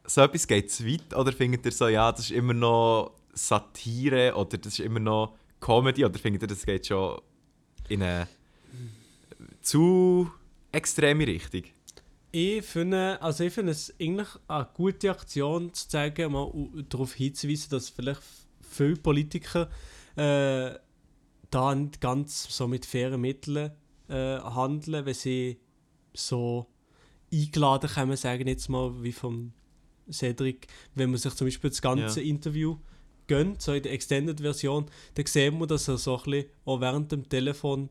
[0.07, 4.35] so etwas geht zu weit oder findet ihr so, ja, das ist immer noch Satire
[4.35, 7.21] oder das ist immer noch Comedy oder findet ihr, das geht schon
[7.89, 8.29] in eine
[9.63, 10.31] zu
[10.73, 11.65] extreme Richtung?
[12.33, 16.53] Ich finde, also ich finde es eigentlich eine gute Aktion zu zeigen, mal
[16.89, 18.23] darauf hinzuweisen, dass vielleicht
[18.61, 19.71] viele Politiker
[20.17, 20.75] äh,
[21.51, 23.71] da nicht ganz so mit fairen Mitteln
[24.09, 25.59] äh, handeln, wenn sie
[26.13, 26.67] so
[27.33, 29.53] eingeladen kommen, sagen jetzt mal, wie vom
[30.11, 32.77] Cedric, wenn man sich zum Beispiel das ganze Interview
[33.27, 37.11] gönnt, so in der Extended-Version, dann sehen wir, dass er so ein bisschen auch während
[37.13, 37.89] dem Telefon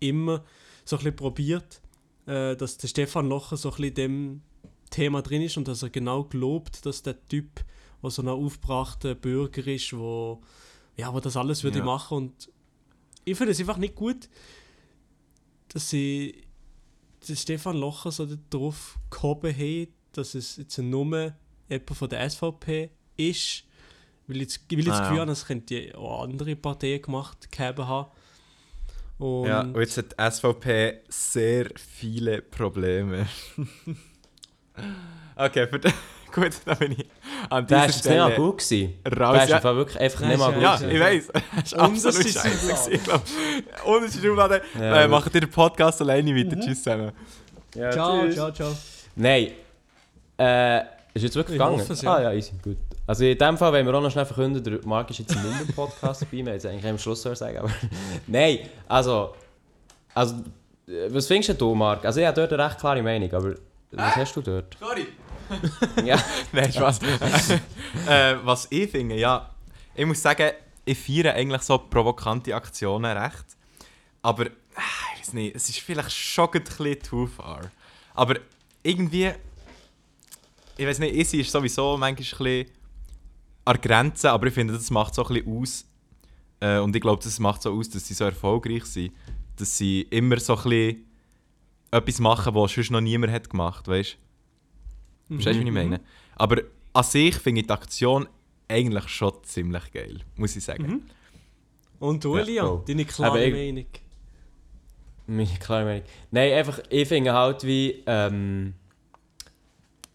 [0.00, 0.44] immer
[0.84, 1.80] so ein bisschen probiert,
[2.26, 4.42] äh, dass der Stefan Locher so ein bisschen in dem
[4.90, 7.64] Thema drin ist und dass er genau glaubt, dass der Typ,
[8.02, 10.40] der so ein aufgebrachter Bürger ist, wo,
[10.96, 11.84] ja, wo das alles würde Ja.
[11.84, 12.50] machen und
[13.24, 14.28] ich finde es einfach nicht gut,
[15.68, 16.42] dass sie
[17.26, 21.32] den Stefan Locher so darauf gehoben haben, dass es jetzt nur
[21.68, 23.64] jemand von der SVP ist,
[24.26, 25.20] weil ich, jetzt- weil ich das Ah, Gefühl ja.
[25.22, 28.06] habe, das könnte auch andere Parteien gemacht haben.
[29.18, 33.26] Und Ja, und jetzt hat die SVP sehr viele Probleme.
[35.36, 35.80] okay, für
[36.32, 37.06] gut, dann bin ich
[37.50, 38.58] an Der dieser war jetzt nicht mal Stelle gut.
[38.58, 38.94] Gewesen.
[39.04, 39.42] Der raus.
[39.42, 40.62] ist Ja, einfach wirklich einfach nicht mal gut.
[40.62, 40.90] ja, gewesen.
[40.94, 41.28] ich weiß.
[41.54, 43.00] Das ist Unterste absolut scheiße.
[43.84, 44.62] Unterste Schublade.
[44.78, 46.56] Ja, äh, macht ihr den Podcast alleine weiter.
[46.56, 46.60] Mhm.
[46.62, 47.12] Tschüss zusammen.
[47.74, 48.34] Ja, ciao, tschüss.
[48.34, 48.76] ciao, ciao.
[49.16, 49.52] Nein.
[50.38, 50.80] Äh,
[51.14, 51.80] ist jetzt wirklich Ich gegangen?
[51.80, 52.14] hoffe es, ja.
[52.14, 52.76] Ah ja, easy, gut.
[53.06, 55.60] Also in dem Fall wollen wir auch noch schnell verkünden, der Marc ist jetzt nicht
[55.68, 57.70] im Podcast wir hätten es eigentlich am Schluss sollen sagen, aber...
[58.26, 59.34] Nein, also...
[60.14, 60.36] Also,
[60.86, 62.04] äh, was findest du, Marc?
[62.04, 63.54] Also ich habe dort eine recht klare Meinung, aber
[63.92, 64.76] was hast du dort?
[64.78, 65.06] Sorry.
[66.04, 66.16] Ja.
[66.52, 67.00] Nein, Spaß.
[68.08, 69.50] äh, was ich finde, ja,
[69.94, 70.50] ich muss sagen,
[70.84, 73.44] ich feiere eigentlich so provokante Aktionen recht.
[74.22, 74.50] Aber, äh,
[75.14, 77.60] ich weiß nicht, es ist vielleicht schon ein bisschen too far.
[78.14, 78.36] Aber
[78.82, 79.32] irgendwie,
[80.76, 82.66] ich weiß nicht, Easy ist sowieso manchmal ein bisschen
[83.64, 85.84] an der Grenze, aber ich finde, das macht so ein bisschen aus.
[86.60, 89.12] Äh, und ich glaube, das macht so aus, dass sie so erfolgreich sind.
[89.56, 91.04] Dass sie immer so ein bisschen
[91.90, 94.16] etwas machen, was sonst noch niemand hat gemacht, weißt
[95.28, 95.34] du?
[95.34, 96.00] Verstehst du, wie ich meine?
[96.36, 96.62] Aber
[96.94, 98.26] an sich finde ich die Aktion
[98.68, 101.02] eigentlich schon ziemlich geil, muss ich sagen.
[102.00, 102.82] Und du, Ja, voll.
[102.86, 103.86] deine klare ich- Meinung.
[105.26, 106.02] Meine klare Meinung.
[106.30, 108.74] Nein, einfach, ich finde halt wie, ähm,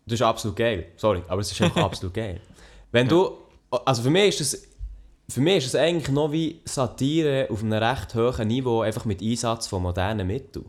[0.08, 0.86] das ist absolut geil.
[0.96, 2.40] Sorry, aber es ist einfach absolut geil.
[2.92, 3.32] Wenn du,
[3.86, 4.68] also für mich ist es,
[5.30, 9.22] für mich ist es eigentlich noch wie Satire auf einem recht hohen Niveau, einfach mit
[9.22, 10.66] Einsatz von modernen Mitteln.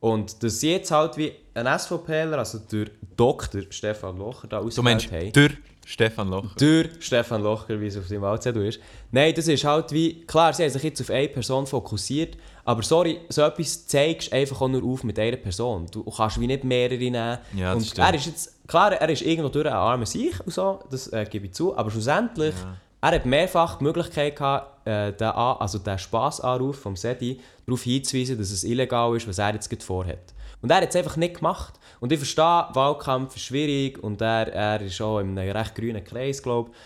[0.00, 3.62] Und dass sie jetzt halt wie ein SVPler, also der Dr.
[3.70, 5.32] Stefan Locher da Du ausgewählt meinst haben.
[5.32, 5.50] der
[5.86, 6.50] Stefan Locher.
[6.58, 8.80] Durch Stefan Locher, wie es auf seinem Wahlzettel ist.
[9.10, 12.82] Nein, das ist halt wie, klar, sie haben sich jetzt auf eine Person fokussiert, aber
[12.82, 15.86] sorry, so etwas zeigst du einfach auch nur auf mit einer Person.
[15.90, 17.38] Du kannst wie nicht mehrere nehmen.
[17.54, 18.06] Ja, das und stimmt.
[18.08, 21.26] er ist jetzt, klar, er ist irgendwo durch ein armer Sieg und so, das äh,
[21.28, 22.54] gebe ich zu, aber schlussendlich,
[23.00, 28.38] er hat mehrfach die Möglichkeit gehabt, äh, den, also den Spaßanruf vom SEDI darauf hinzuweisen,
[28.38, 30.34] dass es illegal ist, was er jetzt gerade vorhat.
[30.62, 31.74] Und er hat es einfach nicht gemacht.
[32.00, 36.02] Und ich verstehe, Wahlkampf ist schwierig und er, er ist auch in einem recht grünen
[36.02, 36.76] Kreis, glaube ich.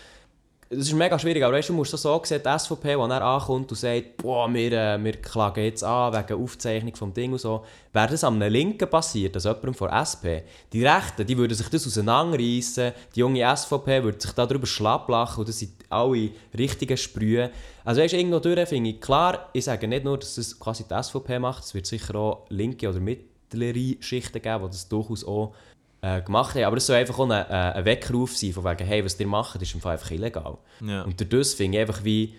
[0.71, 3.11] Es ist mega schwierig, aber weißt, du musst das so sehen, die SVP, die dann
[3.11, 7.39] ankommt und sagt, boah, wir, äh, wir klagen jetzt an wegen Aufzeichnung vom Ding und
[7.39, 7.65] so.
[7.91, 11.87] Wäre das am Linken passiert, also jemandem von SP, die Rechten, die würden sich das
[11.87, 17.49] auseinanderreißen, die junge SVP würde sich darüber schlapp lachen und das sind alle richtigen Sprühe.
[17.83, 21.03] Also weißt, irgendwo durch finde ich, klar, ich sage nicht nur, dass das quasi die
[21.03, 25.55] SVP macht, es wird sicher auch linke oder mittlere Schichten geben, die das durchaus auch
[26.01, 26.63] äh, gemacht haben.
[26.63, 29.27] Aber es soll einfach auch ein, äh, ein Weckruf sein, von wegen, hey, was ihr
[29.27, 30.57] macht, ist im Fall einfach illegal.
[30.81, 31.03] Ja.
[31.03, 32.35] Und durch das finde ich einfach wie,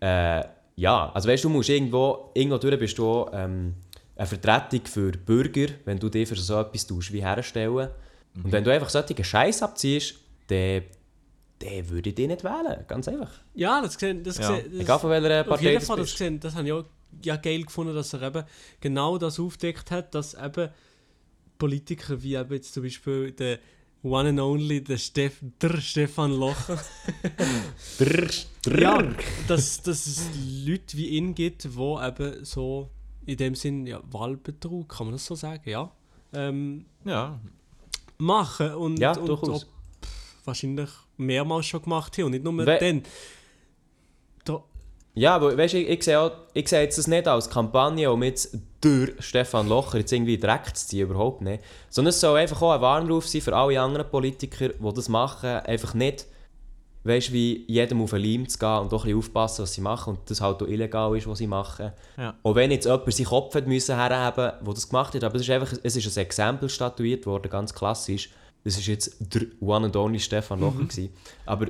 [0.00, 0.42] äh,
[0.76, 3.74] ja, also weißt du, du musst irgendwo, irgendwo durch bist du auch, ähm,
[4.16, 7.88] eine Vertretung für Bürger, wenn du dich für so etwas tust, wie herstellen.
[8.42, 10.14] Und wenn du einfach solche Scheiß abziehst,
[10.48, 10.82] dann,
[11.58, 13.30] dann würde ich dich nicht wählen, ganz einfach.
[13.54, 14.56] Ja, das gesehen, das Ja.
[14.56, 16.84] gesehen, Egal von welcher auf Partei jeden du Fall das gesehen, das habe ich auch
[17.22, 18.44] ja, geil gefunden, dass er eben
[18.80, 20.70] genau das aufdeckt hat, dass eben
[21.62, 23.58] Politiker wie eben jetzt zum Beispiel der
[24.02, 26.76] One and Only, der, Steff, der Stefan Locher,
[27.98, 28.28] Drrr,
[28.62, 28.80] drrr.
[28.80, 29.14] ja,
[29.46, 30.26] dass, dass es
[30.66, 32.90] Leute wie ihn gibt, die eben so
[33.26, 35.88] in dem Sinn ja, Wahlbetrug, kann man das so sagen, ja,
[36.32, 37.38] ähm, Ja,
[38.18, 39.66] machen und, Ja, und pff,
[40.44, 43.02] wahrscheinlich mehrmals schon gemacht haben und nicht nur We- dann.
[45.14, 48.22] Ja, aber weißt ich, ich sehe auch- ich sehe jetzt das nicht als Kampagne, um
[48.22, 51.62] jetzt durch Stefan Locher jetzt irgendwie direkt zu ziehen, überhaupt nicht.
[51.90, 55.50] Sondern es soll einfach auch ein Warnruf sein für alle anderen Politiker, die das machen,
[55.50, 56.26] einfach nicht,
[57.04, 59.74] weißt du, wie jedem auf den Leim zu gehen und doch ein bisschen aufpassen, was
[59.74, 61.92] sie machen und das halt auch illegal ist, was sie machen.
[62.16, 62.34] Ja.
[62.42, 65.42] Auch wenn jetzt jemand seinen Kopf hat müssen herheben, der das gemacht hat, aber es
[65.42, 68.30] ist einfach, es ist ein Exempel statuiert worden, ganz klassisch.
[68.64, 71.10] Das ist jetzt der One and Only Stefan Locher gewesen.
[71.44, 71.66] Aber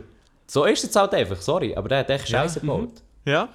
[0.46, 3.02] so ist es jetzt halt einfach, sorry, aber der hat echt Scheiße gebaut.
[3.24, 3.48] Ja.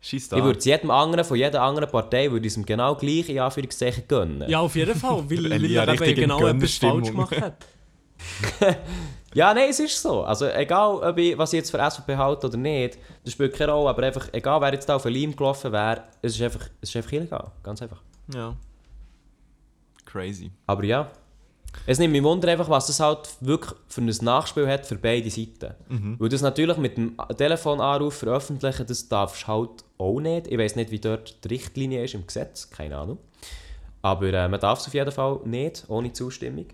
[0.00, 0.36] Scheiß da.
[0.36, 3.28] Ich würde es jedem anderen von jeder anderen Partei würde ich es ihm genau gleich
[3.28, 4.48] in Anführungszeichen gönnen.
[4.48, 7.66] Ja, auf jeden Fall, weil, Elia eben genau etwas falsch gemacht hat.
[9.34, 10.22] Ja, nein, es ist so.
[10.22, 13.72] Also egal, ob ich, was ich jetzt für SVP halte oder nicht, das spielt keine
[13.72, 16.66] Rolle, aber einfach, egal wer jetzt da auf den Leim gelaufen wäre, es ist einfach,
[16.80, 18.00] es ist einfach illegal, ganz einfach.
[18.32, 18.56] Ja.
[20.06, 20.50] Crazy.
[20.66, 21.10] Aber ja,
[21.86, 25.30] Es nimmt mich wunder einfach, was das halt wirklich für ein Nachspiel hat für beide
[25.30, 25.74] Seiten.
[26.18, 30.48] Weil das natürlich mit dem Telefonanruf veröffentlichen, das darfst du halt auch nicht.
[30.48, 33.18] Ich weiß nicht, wie dort die Richtlinie ist im Gesetz, keine Ahnung.
[34.02, 36.66] Aber äh, man darf es auf jeden Fall nicht, ohne Zustimmung.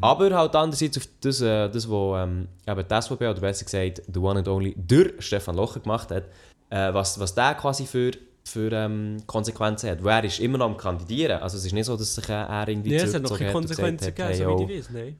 [0.00, 4.02] Aber halt andererseits auf das, äh, das was ähm, eben die SVP, oder besser gesagt,
[4.12, 6.24] the one and only, der Stefan Locher gemacht hat,
[6.70, 8.12] äh, was, was der quasi für,
[8.44, 10.04] für ähm, Konsequenzen hat.
[10.04, 11.40] Weil er ist immer noch am Kandidieren.
[11.40, 13.52] Also es ist nicht so, dass sich äh, er irgendwie Ja, es hat noch keine
[13.52, 14.90] Konsequenzen gegeben, so wie ich weiß.
[14.92, 15.16] Nein.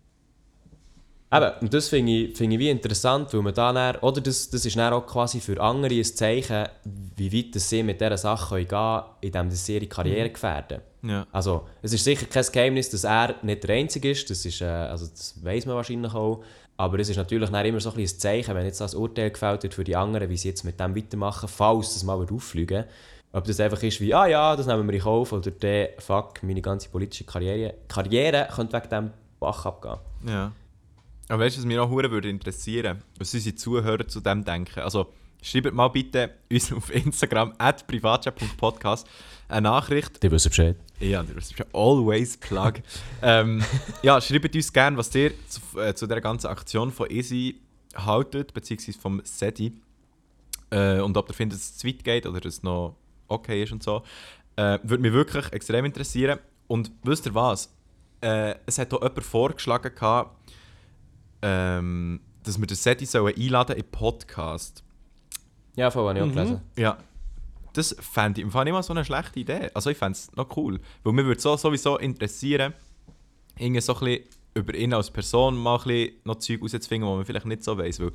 [1.35, 4.51] Eben, und das finde ich, find ich wie interessant, weil man dann, dann oder das,
[4.51, 6.69] das ist dann auch quasi für andere ein Zeichen,
[7.17, 10.83] wie weit das sie mit dieser Sache gehen können, indem sie ihre Karriere gefährden.
[11.03, 11.27] Ja.
[11.33, 14.67] Also, es ist sicher kein Geheimnis, dass er nicht der Einzige ist, das, ist, äh,
[14.67, 16.45] also das weiß man wahrscheinlich auch.
[16.77, 19.31] Aber es ist natürlich dann immer so ein bisschen ein Zeichen, wenn jetzt das Urteil
[19.31, 22.85] gefällt wird für die anderen, wie sie jetzt mit dem weitermachen, falls das mal auffliegen
[23.33, 26.43] Ob das einfach ist wie, ah ja, das nehmen wir in Kauf, oder der, fuck,
[26.43, 29.97] meine ganze politische Karriere, Karriere könnte wegen dem Bach abgehen.
[30.27, 30.53] Ja.
[31.29, 34.81] Aber weißt du, was mich auch würde interessieren, was unsere Zuhörer zu dem denken?
[34.81, 35.07] Also,
[35.41, 39.07] schreibt mal bitte uns auf Instagram at privatchat.podcast
[39.49, 40.23] eine Nachricht.
[40.23, 40.77] Die wissen Bescheid.
[41.01, 42.75] Ja, das ist always plug.
[43.23, 43.63] ähm,
[44.03, 47.61] ja, schreibt uns gerne, was ihr zu, äh, zu der ganzen Aktion von Easy
[47.95, 49.73] haltet, beziehungsweise vom SETI.
[50.71, 52.97] Äh, und ob ihr findet, dass es zu weit geht oder dass es noch
[53.29, 54.03] okay ist und so.
[54.57, 56.39] Äh, würde mich wirklich extrem interessieren.
[56.67, 57.75] Und wisst ihr was?
[58.21, 60.37] Äh, es hat auch jemand vorgeschlagen, gehabt,
[61.43, 64.83] ähm, dass wir den SETI sollen einladen in Podcast.
[65.77, 66.33] Ja, voll, habe ich auch Mhm.
[66.35, 66.61] gelesen.
[66.77, 66.99] Ja.
[67.73, 69.71] Das fände ich im Fall nicht mal so eine schlechte Idee.
[69.73, 70.79] Also ich fände es noch cool.
[71.03, 72.75] Weil mir würde so sowieso interessieren,
[73.57, 77.17] irgendwie so ein bisschen über ihn als Person mal ein bisschen noch Zeug rauszufinden, was
[77.17, 77.99] man vielleicht nicht so weiss.
[77.99, 78.13] Weil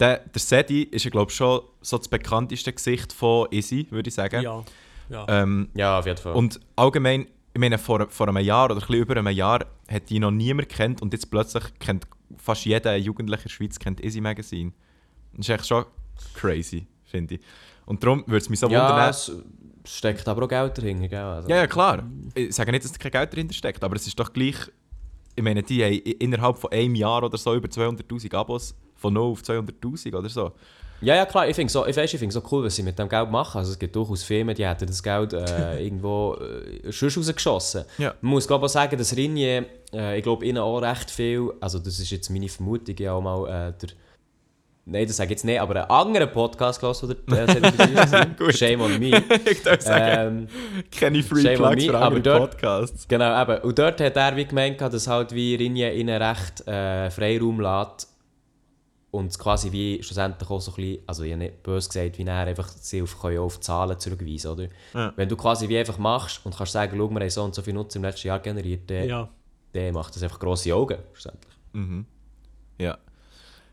[0.00, 4.08] der, der Sedi ist ja glaube ich schon so das bekannteste Gesicht von Easy, würde
[4.08, 4.42] ich sagen.
[4.42, 4.64] Ja.
[5.08, 5.26] ja.
[5.28, 6.34] Ähm, Ja, auf jeden Fall.
[6.34, 10.10] und allgemein, ich meine, vor, vor einem Jahr oder ein bisschen über einem Jahr hat
[10.10, 14.02] ihn noch niemand kennt und jetzt plötzlich kennt fast jeder Jugendliche in der Schweiz kennt
[14.02, 14.72] Easy Magazine.
[15.32, 15.84] Das ist echt schon
[16.34, 17.40] crazy, finde ich.
[17.86, 19.10] Und darum würde es mich so ja, wundern.
[19.10, 19.32] es
[19.84, 21.18] steckt aber auch Geld dahinter, gell?
[21.18, 22.04] Also, Ja, ja, klar.
[22.34, 24.56] Ich sage nicht, dass da kein Geld dahinter steckt, aber es ist doch gleich.
[25.36, 29.32] Ich meine, die haben innerhalb von einem Jahr oder so über 200.000 Abos von 0
[29.32, 30.52] auf 200.000 oder so.
[31.00, 31.48] ja, ja, klar.
[31.48, 33.30] Ich finde es so, ich weiss, ich find's so cool, was sie mit dem Geld
[33.30, 33.58] machen.
[33.58, 37.84] Also, es gibt durchaus Firmen, die hätten das Geld äh, irgendwo äh, schon rausgeschossen.
[37.98, 38.14] Ja.
[38.20, 41.78] Man muss glaube auch sagen, dass Rinje, äh, ich glaube, ihnen auch recht viel, also
[41.78, 43.90] das ist jetzt meine Vermutung, ja auch mal äh, der.
[44.86, 47.16] Nein, das sage ich jetzt nicht, aber einen anderen Podcast gehört, oder?
[47.26, 48.52] Äh.
[48.52, 49.16] Shame on me.
[49.50, 53.08] ich darf sagen, ähm, keine Free shame Plugs für andere dort- Podcasts.
[53.08, 53.62] Genau, eben.
[53.62, 58.13] Und dort hat er wie gemeint, dass halt wie Rinje ihnen recht äh, Freiraum lässt
[59.14, 62.24] und quasi wie schlussendlich auch so ein bisschen, also ich habe nicht böse gesagt, wie
[62.24, 64.68] er einfach sie auf, können auf Zahlen zurückweisen oder?
[64.92, 65.12] Ja.
[65.14, 67.62] Wenn du quasi wie einfach machst und kannst sagen, schau, wir haben so und so
[67.62, 69.28] viel Nutzer im letzten Jahr generiert, dann, ja.
[69.72, 71.54] dann macht das einfach grosse Augen, schlussendlich.
[71.74, 72.06] Mhm.
[72.80, 72.98] Ja.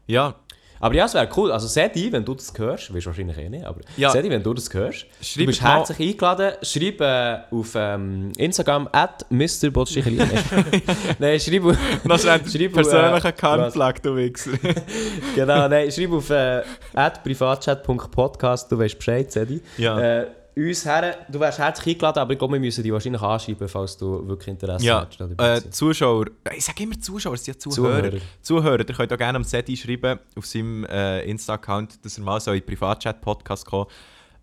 [0.05, 0.35] Ja,
[0.81, 1.51] Aber ja, es wäre cool.
[1.51, 4.09] Also Sedi, wenn du das hörst, wirst du wahrscheinlich eh nicht, aber Ja.
[4.09, 6.51] Sedi, wenn du das hörst, Schreib du bist mal- herzlich eingeladen.
[6.63, 10.17] Schreib äh, auf ähm, Instagram at MrBotsticheli.
[11.19, 11.77] Nein, schreib auf...
[12.19, 13.35] schnell Schreib, äh, persönlichen was?
[13.37, 14.51] Kantplug, du Wichser.
[15.35, 16.63] genau, nein, schreib auf äh,
[16.93, 19.61] at privatchat.podcast, du weißt Bescheid, Sedi.
[19.77, 19.99] Ja.
[19.99, 23.67] Äh, uns her, du wärst herzlich eingeladen, aber ich glaube, wir müssen dich wahrscheinlich anschreiben,
[23.67, 25.19] falls du wirklich Interesse Ja, hast.
[25.19, 25.69] dabei äh.
[25.69, 27.99] Zuschauer, äh, ich sage immer Zuschauer, es sind ja Zuhörer.
[28.09, 28.17] Zuhörer.
[28.41, 32.39] Zuhörer, ihr könnt auch gerne am Seti schreiben, auf seinem äh, Insta-Account, dass er mal
[32.39, 33.89] so in den Privatchat-Podcast kommt.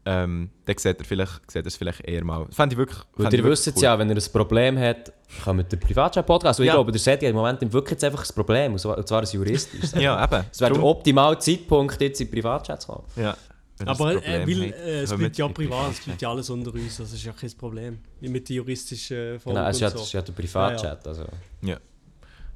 [0.06, 2.46] Ähm, dann seht ihr, vielleicht, seht ihr es vielleicht eher mal.
[2.46, 3.82] Das fände ich wirklich Weil ihr ich wisst cool.
[3.82, 5.12] ja, wenn ihr ein Problem habt,
[5.44, 6.60] kommt der Privatchat-Podcast.
[6.60, 6.74] Und ich Ja.
[6.74, 9.92] glaube, der Sedi hat im Moment wirklich jetzt einfach ein Problem, und zwar, ein juristisches.
[10.00, 10.44] Ja, eben.
[10.50, 13.04] Es wäre der optimale Zeitpunkt, jetzt in Privatchat zu kommen.
[13.16, 13.36] Ja.
[13.86, 16.72] Aber das äh, weil, habt, äh, es bleibt ja privat, es bleibt ja alles unter
[16.74, 17.98] uns, das ist ja kein Problem.
[18.20, 21.06] Mit den juristischen Folgen Genau, es ist ja, und ist der Privatchat.
[21.06, 21.24] Also.
[21.62, 21.78] Ja.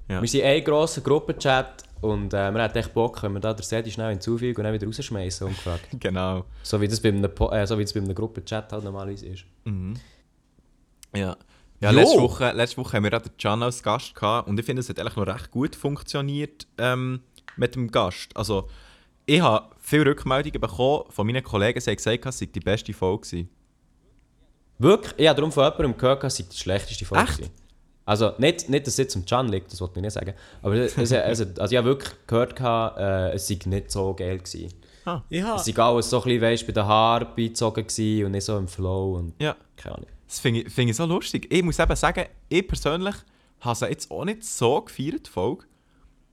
[0.08, 0.20] Ja.
[0.20, 3.62] Wir sind ein grosser Gruppenchat und äh, wir hätten echt Bock, wenn wir da den
[3.62, 5.86] Sedi schnell hinzufügen und dann wieder rausschmeißen, ungefragt.
[6.00, 6.44] Genau.
[6.64, 9.26] so, wie das bei einem, Po- äh, so wie das bei einem Gruppenchat halt normalerweise
[9.26, 9.44] ist.
[9.64, 9.94] Mhm.
[11.14, 11.36] Ja.
[11.80, 11.96] Ja, Jo.
[11.98, 14.80] letzte Woche, letzte Woche haben wir auch den Can als Gast gehabt und ich finde,
[14.80, 17.20] es hat eigentlich noch recht gut funktioniert ähm,
[17.56, 18.28] mit dem Gast.
[18.36, 18.68] Also,
[19.26, 22.92] ich habe viele Rückmeldungen bekommen von meinen Kollegen, sie haben gesagt, es sei die beste
[22.94, 23.48] Folge gewesen.
[24.78, 25.12] Wirklich?
[25.18, 27.24] Ich habe darum von jemandem gehört, es sei die schlechteste Folge.
[27.24, 27.36] Echt?
[27.38, 27.52] gewesen.
[28.04, 30.34] Also nicht, nicht, dass es jetzt am Can liegt, das wollte ich nicht sagen.
[30.60, 34.38] Aber es, es, es, also ich habe wirklich gehört, äh, es sei nicht so geil
[34.38, 34.72] gewesen.
[35.28, 37.84] Ich habe Es sei alles so ein bisschen, weißt, bei den Haaren beizogen
[38.24, 40.08] und nicht so im Flow und Ja, keine Ahnung.
[40.26, 41.46] das finde ich, finde ich so lustig.
[41.52, 43.14] Ich muss eben sagen, ich persönlich
[43.60, 45.64] habe sie jetzt auch nicht so gefeiert, die Folge.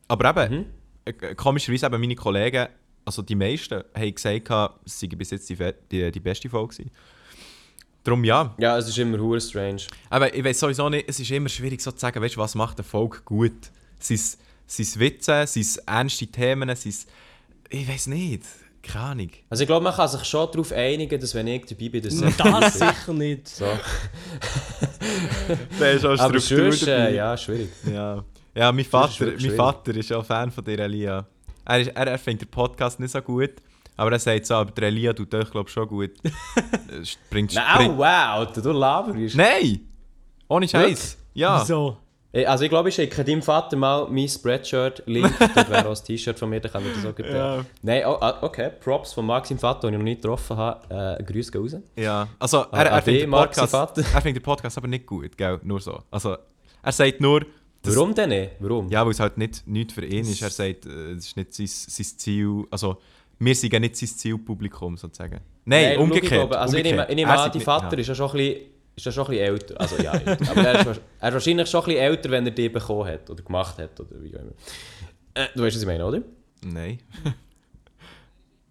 [0.07, 0.65] Aber eben,
[1.05, 2.67] äh, komischerweise eben meine Kollegen,
[3.09, 4.49] also die meisten, haben gesagt,
[4.85, 5.57] es sei bis jetzt die,
[5.91, 6.91] die, die beste Folge gewesen.
[8.03, 8.53] Darum ja.
[8.59, 9.81] Ja, es ist immer hure strange.
[10.11, 12.53] Aber ich weiß sowieso nicht, es ist immer schwierig so zu sagen, weißt du, was
[12.53, 13.71] macht eine Folge gut?
[13.99, 14.19] Sind
[14.67, 16.85] es Witze, sind es ernste Themen, es...
[16.85, 18.43] Ich weiß nicht.
[18.83, 19.29] Keine Ahnung.
[19.49, 22.19] Also ich glaube, man kann sich schon darauf einigen, dass wenn ich dabei bin, dass
[22.37, 23.47] Das sicher nicht.
[23.47, 23.65] so.
[25.79, 27.69] Der ist auch Aber sonst, äh, ja, schwierig.
[27.91, 28.23] Ja,
[28.55, 29.55] ja mein, Das ist Vater, mein.
[29.55, 31.25] Vater ist auch Fan von dir, Elia.
[31.69, 33.51] Er, ist, er, er findet den Podcast nicht so gut,
[33.95, 36.09] aber er sagt so, aber der Elia tut euch, glaube ich, schon gut.
[37.29, 39.35] Bringt, Nein, bringt, oh, wow, du, laberst.
[39.35, 39.81] Nein!
[40.47, 41.15] Ohne Scheiß!
[41.35, 41.61] Ja.
[41.61, 41.97] Wieso?
[42.45, 45.31] Also ich glaube, ich schicke deinem Vater mal mein Spreadshirt-Link.
[45.55, 47.63] Dort wäre auch ein T-Shirt von mir, dann kann er das auch gut Ja.
[47.83, 48.71] Nein, oh, ah, okay.
[48.79, 51.17] Props von Maxim Vater, den ich noch nicht getroffen habe.
[51.19, 51.75] Äh, Grüße gehen raus.
[51.95, 55.37] Ja, also er, er, ah, findet den Podcast, er findet den Podcast aber nicht gut,
[55.37, 55.59] gell?
[55.61, 56.01] Nur so.
[56.09, 56.35] Also,
[56.81, 57.45] er sagt nur,
[57.81, 58.51] dass, Warum denn nicht?
[58.59, 58.89] Warum?
[58.89, 60.41] ja, weil es halt nicht, nicht für ihn ist.
[60.41, 62.97] Er sagt, äh, es ist nicht sein, sein Ziel, also
[63.39, 65.39] wir sind ja nicht sein Zielpublikum sozusagen.
[65.65, 66.31] Nein, ich umgekehrt.
[66.33, 67.09] glaube, also ich nehme, umgekehrt.
[67.11, 67.99] ich nehme an, sagt dein nicht- Vater ja.
[68.01, 68.61] ist ja schon ein bisschen,
[68.95, 69.79] ist ja schon ein bisschen älter.
[69.79, 70.21] Also ja, aber
[70.65, 73.43] er ist, er ist wahrscheinlich schon ein bisschen älter, wenn er die bekommen hat oder
[73.43, 74.51] gemacht hat oder wie auch immer.
[75.35, 76.21] Äh, du weißt, was ich meine, oder?
[76.65, 76.99] Nein.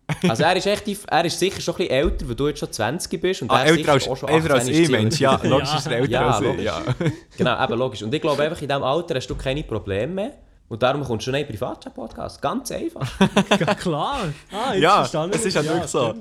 [0.29, 2.61] Also er ist, echt, die- er ist sicher schon ein bisschen älter, weil du jetzt
[2.61, 5.21] schon 20 bist und Ah, er älter als, auch schon älter als 18 ich, Mensch.
[5.21, 5.77] Ja, logisch Ja.
[5.79, 6.47] ist er älter Ja, als ich.
[6.47, 6.65] logisch.
[6.65, 6.83] Ja.
[7.37, 8.03] Genau, eben logisch.
[8.03, 10.33] Und ich glaube einfach, in diesem Alter hast du keine Probleme mehr.
[10.69, 12.41] Und darum kommst du schon in einen Privatchat-Podcast.
[12.43, 13.07] Ganz einfach.
[13.61, 14.21] Ja, klar.
[14.53, 15.37] Ah, jetzt Ja, verstanden.
[15.37, 16.15] es ist halt wirklich so.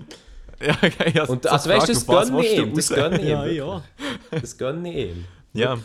[0.59, 2.73] Ja, okay, ja, Und so also weißt du, das gönne ich ihm.
[2.73, 3.29] Das gönne ich ihm.
[3.29, 3.81] Ja, ja.
[4.31, 5.25] Das gönne ich ihm.
[5.53, 5.77] Ja.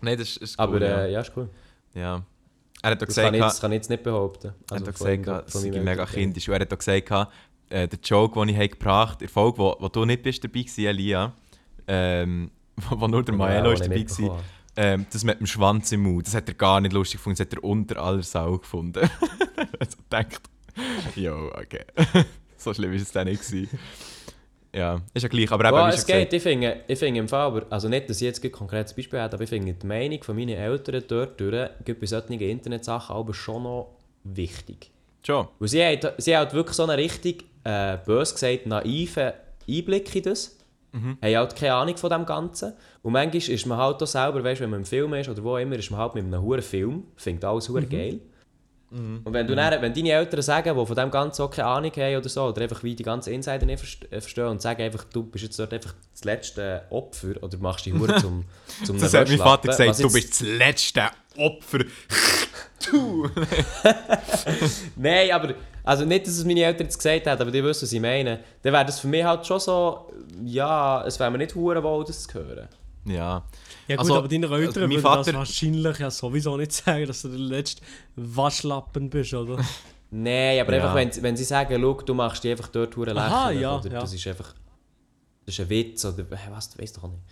[0.00, 1.04] Nein, das ist, ist cool, Aber ja.
[1.04, 1.48] äh, ja, ist cool.
[1.94, 2.22] ja.
[2.86, 4.52] Er hat Das kann, gesagt, ich, das kann ich jetzt nicht behaupten.
[4.70, 6.48] er hat von- gesagt, von es meinem mega kindisch.
[6.48, 7.10] Und er hat gesagt,
[7.68, 10.60] äh, der Joke, den ich gebracht habe, der Folge, wo, wo du nicht bist dabei
[10.60, 11.32] warst, Elia,
[11.88, 14.40] ähm, wo, wo nur der Maelo Ja, ist dabei war,
[14.76, 17.46] ähm, das mit dem Schwanz im Mund, das hat er gar nicht lustig gefunden, das
[17.48, 19.00] hat er unter aller Sau gefunden.
[19.80, 20.42] also denkt,
[21.16, 21.84] jo, okay.
[22.56, 23.68] so schlimm ist es dann nicht gewesen.
[24.76, 27.46] Ja, ist ja gleich, aber eben, wie es geht, ich finde, ich finde im Fall,
[27.46, 30.22] aber, also nicht, dass ich jetzt ein konkretes Beispiel habe, aber ich finde die Meinung
[30.22, 34.90] von meinen Eltern dort durch, gibt bei solchen Internetsachen aber schon noch wichtig.
[35.24, 35.48] schon.
[35.58, 39.32] Weil sie hat, sie hat wirklich so einen richtig, äh, bös gesagt, naiven
[39.66, 40.58] Einblick in das.
[40.92, 41.16] Mhm.
[41.22, 42.74] Haben halt keine Ahnung von dem Ganzen.
[43.02, 45.56] Und manchmal ist man halt auch selber, weißt, wenn man im Film ist oder wo
[45.56, 48.20] immer, ist man halt mit einem hohen Film, findet alles hure geil.
[48.90, 49.20] Mhm.
[49.24, 51.90] Und wenn, du dann, wenn deine Eltern sagen, die von dem Ganzen auch keine Ahnung
[51.96, 55.04] haben oder so, oder einfach wie die ganzen Insider nicht äh, verstehen und sagen einfach,
[55.04, 58.44] du bist jetzt dort einfach das letzte Opfer oder machst die Hure zum,
[58.84, 61.02] zum Das hat mein Vater gesagt, was du jetzt- bist das letzte
[61.36, 61.78] Opfer.
[62.90, 63.28] du!
[64.96, 67.92] Nein, aber also nicht, dass es meine Eltern jetzt gesagt haben, aber die wissen, was
[67.92, 68.40] ich meine.
[68.62, 70.10] Dann wäre das für mich halt schon so,
[70.44, 72.68] ja, es wäre mir nicht hure wohl, das zu hören.
[73.06, 73.44] Ja.
[73.88, 76.72] Ja gut, Also, aber deine also Eltern mein würden Vater- das wahrscheinlich ja sowieso nicht
[76.72, 77.82] sagen, dass du der letzte
[78.16, 79.58] Waschlappen bist, oder?
[80.10, 80.82] Nein, aber Ja.
[80.82, 83.76] einfach, wenn, wenn sie sagen, schau, du machst dich einfach dort hure lächerlich, Aha, ja,
[83.78, 84.00] oder ja.
[84.00, 84.54] das ist einfach,
[85.44, 87.22] das ist ein Witz, oder hey, was, du weißt doch auch nicht.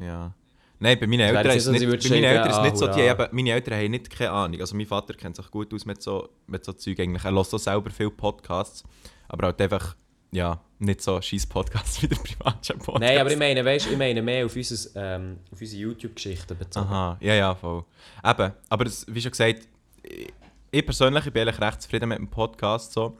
[0.00, 0.32] Ja.
[0.80, 2.86] Nein, bei meinen Eltern ist es nicht so, bei meinen sagen, Eltern ist nicht so,
[2.86, 4.60] ah, die haben, meine Eltern haben nicht keine Ahnung.
[4.60, 7.24] Also mein Vater kennt sich gut aus mit so, mit so Zeug eigentlich.
[7.24, 8.84] Er hört auch selber viele Podcasts,
[9.26, 9.96] aber halt einfach,
[10.30, 13.00] ja, nicht so scheiß Podcasts wie der Privatchat-Podcast.
[13.00, 16.86] Nein, aber ich meine, weißt, ich meine mehr auf, unser, ähm, auf unsere YouTube-Geschichten bezogen.
[16.86, 17.84] Aha, ja, ja, voll.
[18.24, 19.66] Eben, aber das, wie schon gesagt,
[20.02, 20.32] ich,
[20.70, 22.92] ich persönlich ich bin eigentlich recht zufrieden mit dem Podcast.
[22.92, 23.18] So.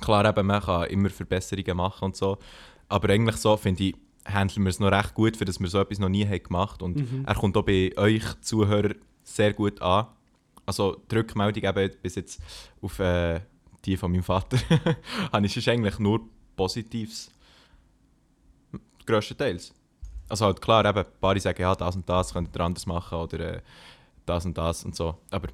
[0.00, 2.38] Klar, eben, man kann immer Verbesserungen machen und so,
[2.88, 5.80] aber eigentlich so, finde ich, handeln wir es noch recht gut, für dass wir so
[5.80, 10.06] etwas noch nie haben gemacht und er kommt auch bei euch Zuhörern sehr gut an.
[10.66, 12.42] Also die Rückmeldung eben bis jetzt
[12.82, 13.40] auf äh,
[13.84, 14.58] die von meinem Vater
[15.32, 16.20] habe ich eigentlich nur
[16.58, 17.30] Positives.
[19.06, 19.72] Grösstenteils.
[20.28, 23.18] Also halt klar, eben, ein paar sagen, ja, das und das könnt ihr anders machen
[23.18, 23.60] oder äh,
[24.26, 25.16] das und das und so.
[25.30, 25.48] Aber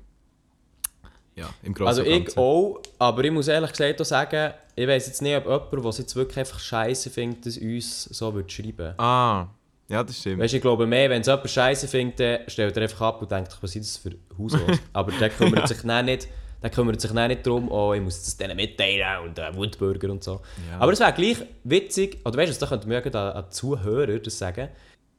[1.37, 2.39] ja, im Großen Also ich Ganzen.
[2.39, 5.91] auch, aber ich muss ehrlich gesagt auch sagen, ich weiß jetzt nicht, ob jemand, der
[5.91, 8.95] es jetzt wirklich einfach scheiße findet, das uns so würde schreiben.
[8.99, 9.47] Ah,
[9.89, 10.41] ja, das stimmt.
[10.41, 13.23] Weißt du, ich glaube mehr, wenn es jemand scheiße findet, dann stellt er einfach ab
[13.23, 14.79] und denkt, was sind das für Hauslos?
[14.93, 16.27] aber der kümmert sich dann nicht,
[16.65, 20.11] der kümmert sich dann nicht darum, oh, ich muss das denen mitteilen und äh, Wutbürger
[20.11, 20.41] und so.
[20.71, 20.79] Ja.
[20.81, 24.19] Aber es wäre gleich witzig, oder weißt du, da könnten wir an, an die Zuhörer
[24.19, 24.69] das sagen,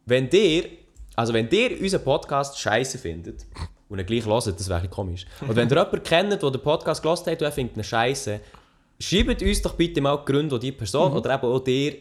[0.08, 0.65] wenn dir,
[1.15, 3.45] also wenn dir unseren Podcast scheiße findet
[3.89, 5.25] und ihn gleich hört, das wäre ein bisschen komisch.
[5.41, 8.39] Und wenn ihr jemanden kennt, der den Podcast gehört hat und er findet ihn scheiße,
[8.99, 11.17] schreibt uns doch bitte mal die Gründe, die die Person Mhm.
[11.17, 11.95] oder eben auch dir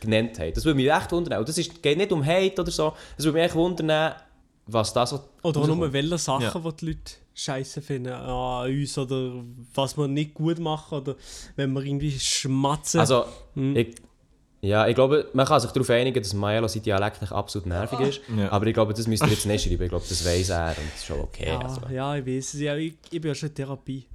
[0.00, 0.56] genannt hat.
[0.56, 1.38] Das würde mich echt wundern.
[1.38, 2.92] Und das ist, geht nicht um Hate oder so.
[3.16, 4.14] Es würde mich echt wundern,
[4.66, 6.50] was das so Oder auch nur welche Sachen, Ja.
[6.52, 11.16] die die Leute scheiße finden an uns oder was wir nicht gut machen oder
[11.56, 13.00] wenn wir irgendwie schmatzen.
[13.00, 13.24] Also,
[13.54, 13.96] ich,
[14.60, 18.00] ja, ich glaube, man kann sich darauf einigen, dass Maelo sein Dialekt nicht absolut nervig
[18.00, 18.20] ist.
[18.34, 18.50] Ja.
[18.50, 19.82] Aber ich glaube, das müsst ihr jetzt nicht schreiben.
[19.82, 21.48] Ich glaube, das weiß er und das ist schon okay.
[21.48, 21.80] ja, Also.
[21.90, 22.60] ja, ich weiß es.
[22.60, 24.06] Ja, ich, ich bin ja schon in Therapie.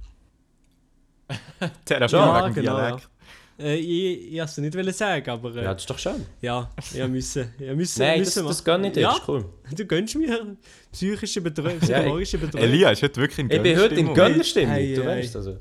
[1.84, 3.09] Therapie Ja, wegen genau, Dialekt.
[3.60, 6.24] Äh, ich ich wollte es nicht wollen sagen, aber äh, Ja, das ist doch schön.
[6.40, 9.28] ja, ich müssen, ich müssen, Nein, das, müssen das gönne ich dir, Ja, das ist
[9.28, 9.44] cool.
[9.76, 10.56] du gönnst mir
[10.92, 12.64] psychische Betreuung, psychologische Betreuung.
[12.64, 14.14] Elia ist heute wirklich in Ich bin heute in Gönnerstimmung.
[14.14, 15.08] Gönnerstimmung, Hey, du hey.
[15.22, 15.56] weißt also.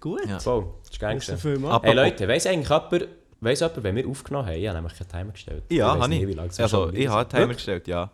[0.00, 0.38] Gut, Ja.
[0.38, 0.66] Voll,
[1.00, 1.64] das ist.
[1.64, 3.08] Ab- Hey Leute, weiss eigentlich jemand,
[3.40, 4.54] weiss jemand, wenn wir aufgenommen haben?
[4.56, 5.64] Ich habe nämlich keinen Timer gestellt.
[5.70, 6.36] Ja, habe nicht, ich.
[6.38, 7.56] es Also, ich habe einen Timer ist.
[7.56, 8.10] gestellt, ja.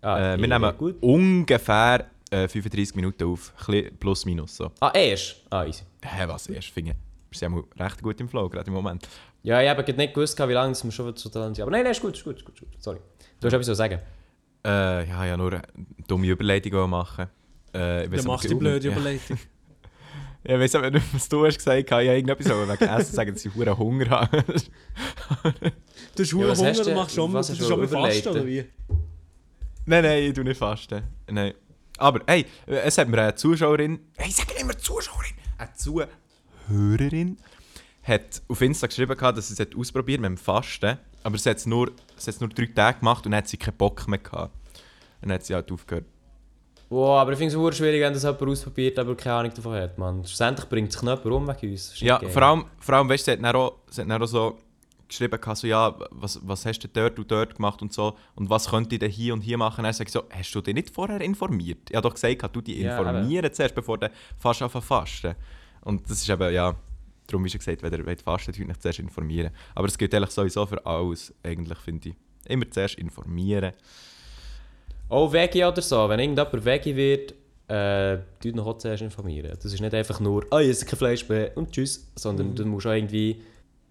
[0.00, 0.96] Ah, Äh, wir nehmen gut.
[1.02, 3.52] ungefähr äh, 35 Minuten auf.
[3.58, 4.70] Ein bisschen plus minus so.
[4.80, 5.36] Ah, erst?
[5.50, 5.82] Ah, easy.
[6.02, 6.68] Hä, was erst?
[6.70, 6.94] Finde
[7.32, 9.08] sind ja recht gut im Flow, gerade im Moment.
[9.42, 11.62] Ja, ich habe nicht gewusst, wie lange es schon zu tun sind.
[11.62, 12.82] Aber nein, nein, ist gut, ist gut, ist gut, ist gut.
[12.82, 12.98] Sorry.
[13.40, 14.00] Du hast etwas zu sagen.
[14.64, 15.62] Äh, ja, ja, nur eine
[16.06, 17.26] dumme Überleitung machen.
[17.72, 18.92] Äh, Dann aber mach die blöde ja.
[18.96, 19.38] Überleitung.
[20.44, 21.78] Ja, ich weiss aber nicht, was du hast gesagt.
[21.84, 24.44] Ich habe irgendetwas aber wegen Essen sagen, dass ich hure Hunger habe.
[26.14, 27.80] Du hast Ja, Hunger, hast du du- machst schon, was du hast bist du schon
[27.80, 28.30] mal fast, überleiten?
[28.32, 28.64] oder wie?
[29.84, 31.02] nein, nein, ich tue nicht fasten.
[31.28, 31.54] Nein.
[31.98, 35.74] Aber, hey, es hat mir eine Zuschauerin, hey, sag immer Zuschauerin, eine
[36.68, 37.36] Zuhörerin,
[38.02, 41.50] hat auf Insta geschrieben, gehabt, dass sie es hat ausprobiert mit dem Fasten, aber sie
[41.50, 43.76] hat es nur, sie hat es nur drei Tage gemacht und dann hat sie keinen
[43.76, 44.54] Bock mehr gehabt.
[45.20, 46.06] Dann hat sie halt aufgehört.
[46.90, 49.98] Wow, aber ich finde es schwierig, wenn das jemand ausprobiert, aber keine Ahnung davon hat,
[49.98, 50.24] man.
[50.24, 52.00] Schlussendlich bringt sich jemand um wegen uns.
[52.00, 54.26] Ja, vor allem, vor allem weißt du, sie hat dann auch, sie hat dann auch
[54.26, 54.56] so
[55.06, 58.48] geschrieben, gehabt, so, ja, was, was hast du dort und dort gemacht und so und
[58.48, 59.84] was könnte ich denn hier und hier machen?
[59.84, 61.90] Dann sage ich so, hast du dich nicht vorher informiert?
[61.90, 65.34] Ich habe doch gesagt, gehabt, du dich Ja, informieren zuerst, bevor du fast anfängst fasten.
[65.82, 66.74] Und das ist eben, ja,
[67.26, 69.50] darum ist ja gesagt, wenn ihr wollt fasten wollt, euch zuerst informieren.
[69.74, 72.14] Aber es gilt eigentlich sowieso für alles, eigentlich, finde ich.
[72.46, 73.72] Immer zuerst informieren.
[75.08, 77.34] Auch Veggie oder so, wenn irgendjemand Veggie wird,
[77.68, 79.56] äh, tut noch auch zuerst informieren.
[79.60, 82.64] Das ist nicht einfach nur, ah, ich esse kein Fleisch mehr und tschüss, sondern du
[82.64, 83.42] musst auch irgendwie,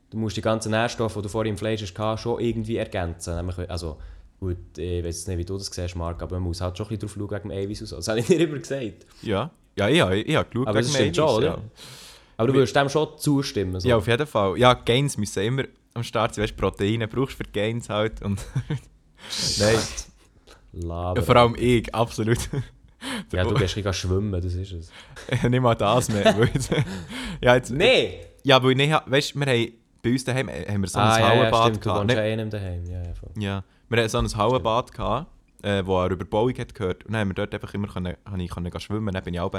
[0.09, 3.35] du musst die ganzen Nährstoffe, die du vorher im Fleisch hast, schon irgendwie ergänzen.
[3.35, 3.97] Nämlich, also,
[4.39, 6.87] gut, ich weiß jetzt nicht, wie du das siehst, Marc, aber man muss halt schon
[6.87, 7.95] ein bisschen drauf schauen wegen dem Eiweiß und so.
[7.97, 9.05] Das habe ich dir immer gesagt.
[9.21, 10.67] Ja, ja, ich, habe- ich habe geschaut.
[10.67, 11.45] Aber das stimmt schon, oder?
[11.47, 11.57] Ja.
[12.37, 13.79] Aber du würdest dem schon zustimmen.
[13.79, 13.87] So.
[13.87, 14.57] Ja, auf jeden Fall.
[14.57, 15.63] Ja, Gains müssen immer
[15.93, 16.43] am Start sein.
[16.43, 18.21] Weißt du, Proteine brauchst du für Gains halt.
[18.21, 18.39] Und
[19.59, 19.75] Nein,
[20.73, 21.19] Laber.
[21.19, 22.37] ja, vor allem ich, absolut.
[23.31, 24.91] Ja, du gehst bisschen schwimmen, das ist es.
[25.49, 26.35] nicht mal das mehr.
[27.39, 28.21] ja, jetzt, Nee!
[28.43, 29.67] ja, weil ich, weißt du, wir haben
[30.01, 32.01] bei uns daheim haben wir so ein ah, ja, ja, Hallenbad stimmt, du gehabt.
[32.01, 32.85] wohnst ja Ne- eh nicht daheim.
[32.87, 33.29] Ja, ja, voll.
[33.37, 35.27] Ja, wir hatten so ein Hallenbad gehabt,
[35.63, 37.05] äh, wo eine Überbauung hat gehört.
[37.05, 39.13] Und dann haben wir dort einfach immer können, ich können gehen schwimmen.
[39.13, 39.51] Dann bin ich auch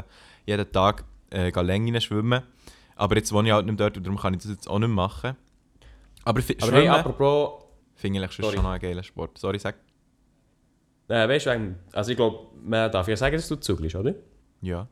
[0.47, 2.43] jeden Tag äh, Längen schwimmen.
[2.97, 4.79] Aber jetzt wohne ich halt nicht mehr dort und darum kann ich das jetzt auch
[4.79, 5.37] nicht machen.
[6.25, 9.39] Aber, Aber hey, schwimmen apropos, finde ich schon noch einen geilen Sport.
[9.39, 9.77] Sorry, sag.
[11.09, 14.15] äh, weißt du, also ich glaube, man darf ja sagen, dass du zugelst, oder?
[14.61, 14.89] Ja.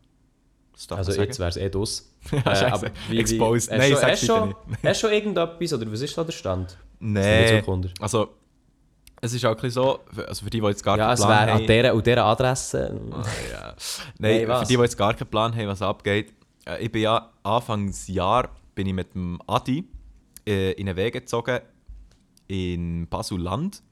[0.90, 2.12] Also jetzt wäre es eh dus.
[2.32, 3.70] Äh, aber wie, Exposed.
[3.70, 6.32] Wie, Nein, hast, du, hast, schon, hast du schon irgendetwas, oder was ist da der
[6.32, 6.76] Stand?
[6.98, 7.88] Nicht Wunder.
[8.00, 8.30] Also,
[9.26, 11.30] es ist auch ein so, also für die, die jetzt gar Ja, keinen es Plan
[11.30, 11.60] wäre haben.
[11.60, 13.00] an dieser, und dieser Adresse.
[13.12, 13.74] Ah, ja.
[14.20, 14.60] Hey, Nein, was?
[14.60, 16.32] für die, die jetzt gar keinen Plan haben, was abgeht.
[16.66, 19.84] Äh, ich bin ja Anfangsjahr bin ich mit dem Adi
[20.46, 21.60] äh, in einen Weg gezogen
[22.48, 23.82] in Basuland.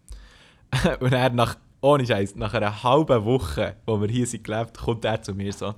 [1.01, 5.05] Und er nach, ohne Scheiß, nach einer halben Woche, wo wir hier sind gelebt, kommt
[5.05, 5.75] er zu mir so,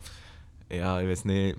[0.70, 1.56] ja, ich weiß nicht,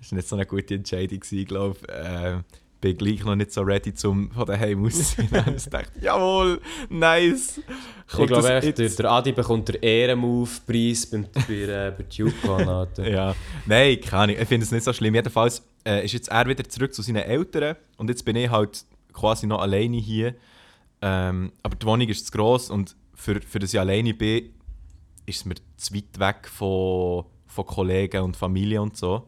[0.00, 2.38] das war nicht so eine gute Entscheidung, gewesen, ich glaube, äh,
[2.80, 5.28] bin gleich noch nicht so ready, zum von daheim auszuziehen.
[5.46, 7.58] Und ich dachte, jawohl, nice.
[7.58, 12.68] Ich glaube, echt, der, der Adi bekommt den Ehrenmove-Preis beim, bei, äh, bei TubeCon.
[12.68, 13.08] Alter.
[13.08, 13.34] Ja,
[13.66, 14.36] nein, keine Ahnung.
[14.40, 15.14] Ich finde es nicht so schlimm.
[15.14, 18.84] Jedenfalls äh, ist jetzt er wieder zurück zu seinen Eltern und jetzt bin ich halt
[19.12, 20.34] quasi noch alleine hier.
[21.00, 24.50] Ähm, aber die Wohnung ist zu gross und für, für das ich alleine bin,
[25.26, 29.26] ist es mir zu weit weg von, von Kollegen und Familie und so.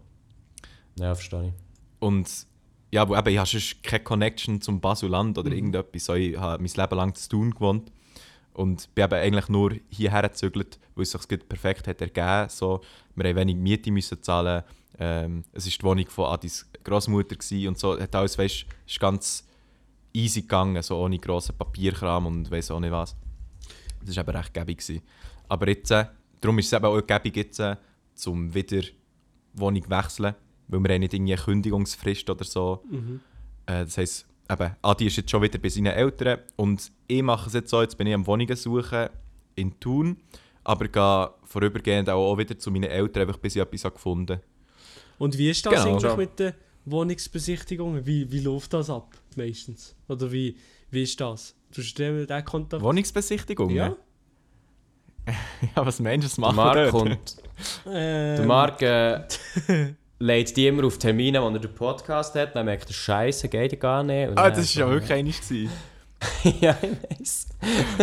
[0.98, 1.53] Ja, verstehe ich.
[2.01, 2.46] Und
[2.91, 6.05] ja, aber eben, ich habe sonst keine Connection zum Basuland oder irgendetwas.
[6.05, 7.93] So, ich habe mein Leben lang zu tun gewohnt.
[8.53, 12.49] Und bin eben eigentlich nur hierher gezögert, weil es sich perfekt hat ergeben.
[12.49, 12.80] So,
[13.14, 14.64] wir haben wenig Miete müssen zahlen.
[14.99, 17.36] Ähm, es war die Wohnung von Adis Großmutter
[17.68, 17.99] und so.
[17.99, 19.47] Hat alles, weißt, ist ganz
[20.12, 23.16] easy gegangen, so ohne grossen Papierkram und weiß auch nicht was.
[24.05, 24.78] Das war eben recht gäbig.
[24.78, 25.03] Gewesen.
[25.49, 26.07] Aber jetzt, äh,
[26.41, 27.76] darum ist es eben auch gäbig jetzt, äh,
[28.14, 28.82] zum wieder
[29.55, 30.34] Wohnung wechseln,
[30.71, 32.83] weil wir haben nicht irgendwie eine Kündigungsfrist oder so.
[33.66, 37.49] Äh, das heisst, eben, Adi ist jetzt schon wieder bei seinen Eltern und ich mache
[37.49, 39.09] es jetzt so, jetzt bin ich am Wohnungen suchen
[39.57, 40.16] in Thun,
[40.64, 44.37] aber gehe vorübergehend auch, auch wieder zu meinen Eltern, einfach bis ich etwas habe gefunden
[44.37, 44.45] habe.
[45.18, 45.87] Und wie ist das Genau.
[45.97, 46.16] eigentlich Ja.
[46.16, 46.53] mit den
[46.87, 48.07] Wohnungsbesichtigungen?
[48.07, 49.95] Wie, wie läuft das ab meistens?
[50.09, 50.57] Oder wie,
[50.91, 51.55] wie ist das?
[51.75, 52.83] Du hast den, den Kontakt?
[52.83, 53.71] Wohnungsbesichtigung?
[53.71, 53.95] Ja.
[55.77, 57.37] ja, was meinst du, das Der machen Marc, kommt,
[57.87, 59.21] Ähm, der Marc äh,
[60.21, 62.55] lädt die immer auf Termine, wo er den Podcast hat.
[62.55, 64.31] Dann merkt er, Scheiße, geht gar nicht.
[64.37, 65.71] Ah, das war ja wirklich gewesen.
[66.61, 67.49] ja, ich weiß.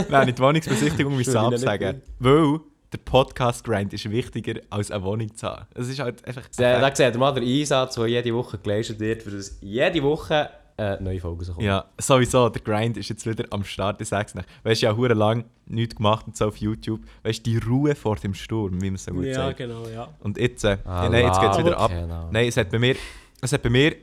[0.09, 2.01] Nein, nicht Wohnungsbesichtigung, wieder ich nicht sagen.
[2.20, 2.59] Weil
[2.91, 5.68] der Podcast-Grind ist wichtiger als eine Wohnung zu haben.
[5.76, 6.43] Es ist halt einfach...
[6.57, 10.01] Da, da seht ihr mal den Einsatz, der jede Woche geleistet wird, für das jede
[10.01, 11.61] Woche äh, neue Folgen kommen.
[11.65, 14.47] Ja, sowieso, der Grind ist jetzt wieder am Start, ich sag's nicht.
[14.63, 17.01] Weißt du, ja, hure lang nichts gemacht und so auf YouTube.
[17.23, 19.57] Weißt du, die Ruhe vor dem Sturm, wie man so gut Ja, sagt.
[19.57, 20.07] genau, ja.
[20.19, 21.89] Und jetzt, äh, Ah, nein, jetzt geht's wieder ab.
[21.91, 22.30] genau.
[22.32, 22.95] Nein, es hat bei mir,
[23.41, 23.95] es hat bei mir,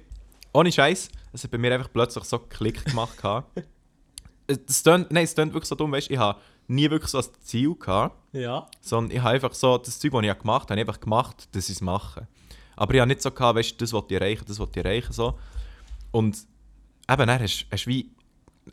[0.53, 3.19] ohne Scheiß, es hat bei mir einfach plötzlich so Klick gemacht.
[4.47, 7.19] es tönt, nein, es tönt wirklich so dumm, weißt du, ich habe nie wirklich so
[7.19, 8.67] ein Ziel gehabt, Ja.
[8.81, 11.49] sondern ich habe einfach so, das Zeug, das ich gemacht habe, habe ich einfach gemacht,
[11.53, 12.27] dass ich es mache.
[12.77, 14.85] Aber ich habe nicht so gehabt, weißt du, das wollte ich erreichen, das wollte ich
[14.85, 15.39] erreichen, so.
[16.11, 16.37] Und
[17.09, 18.11] eben, dann hast hast wie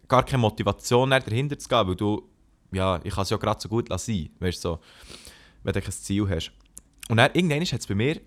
[0.08, 2.30] gar keine Motivation dahinter zu gehen, weil du,
[2.72, 4.80] ja, ich kann es ja gerade so gut lassen, weißt du, so,
[5.64, 6.52] wenn du kein Ziel hast.
[7.10, 8.22] Und dann irgendwann hat es bei mir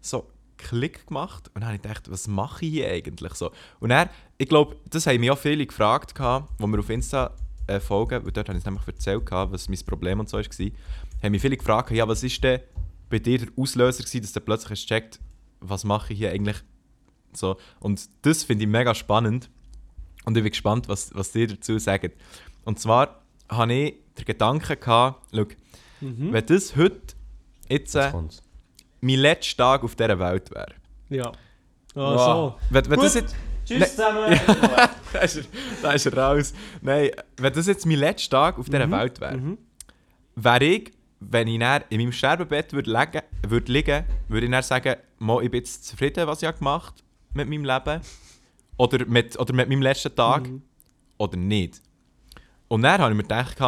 [0.00, 3.50] so Klick gemacht und dann habe ich gedacht, was mache ich hier eigentlich so?
[3.80, 7.34] Und dann, ich glaube, das haben mich auch viele gefragt, gehabt, wo wir auf Insta
[7.66, 10.44] äh, folgen, weil dort habe ich es nämlich erzählt, was mein Problem und so war,
[11.22, 12.60] haben mich viele gefragt, ja, was ist denn
[13.10, 15.20] bei dir der Auslöser gewesen, dass du plötzlich hast gecheckt,
[15.60, 16.56] was mache ich hier eigentlich
[17.36, 17.56] so?
[17.80, 19.50] Und das finde ich mega spannend
[20.24, 22.10] und ich bin gespannt, was, was dir dazu sagt.
[22.64, 25.46] Und zwar habe ich den Gedanken gehabt, schau,
[26.00, 27.14] wenn das heute
[27.68, 28.12] jetzt äh,
[29.00, 30.74] mein letzter Tag auf dieser Welt wäre.
[31.10, 31.32] Ja.
[31.94, 32.02] Ja.
[32.02, 32.54] Ah, so.
[32.70, 34.38] Wenn, wenn das jetzt, Tschüss zusammen!
[35.12, 35.44] da, ist er,
[35.82, 36.52] da ist er raus.
[36.82, 39.56] Nein, wenn das jetzt mein letzter Tag auf dieser Welt wäre,
[40.34, 44.62] wäre ich, wenn ich dann in meinem Sterbebett würde liegen, würde liegen, würde ich dann
[44.62, 47.03] sagen, Mo, ich bin jetzt zufrieden, was ich habe gemacht
[47.34, 48.00] mit meinem Leben
[48.76, 50.48] oder mit, oder mit meinem letzten Tag
[51.18, 51.80] oder nicht.
[52.68, 53.60] Und dann habe ich mir gedacht,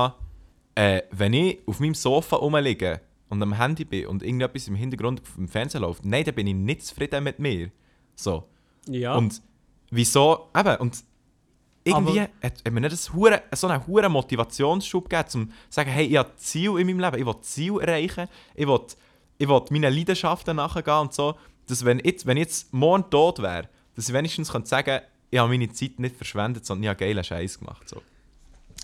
[0.75, 5.23] äh, wenn ich auf meinem Sofa rumliege und am Handy bin und irgendetwas im Hintergrund
[5.23, 7.71] auf dem Fernsehen läuft, nein, dann bin ich nicht zufrieden mit mir.
[8.15, 8.49] So.
[8.87, 9.17] Ja.
[9.17, 9.43] Und
[9.91, 11.05] wieso, eben, und
[11.85, 15.91] irgendwie hat, hat mir nicht das hure, so einen hohen Motivationsschub gegeben, um zu sagen,
[15.91, 18.81] hey, ich habe Ziel in meinem Leben, ich will Ziel erreichen, ich will,
[19.39, 21.37] ich will meinen Leidenschaften nachgehen und so,
[21.69, 25.01] dass wenn, jetzt, wenn ich jetzt morgen tot wäre, dass ich wenigstens könnte sagen
[25.31, 27.89] ich habe meine Zeit nicht verschwendet, sondern ich habe geilen Scheiß gemacht.
[27.89, 28.01] So.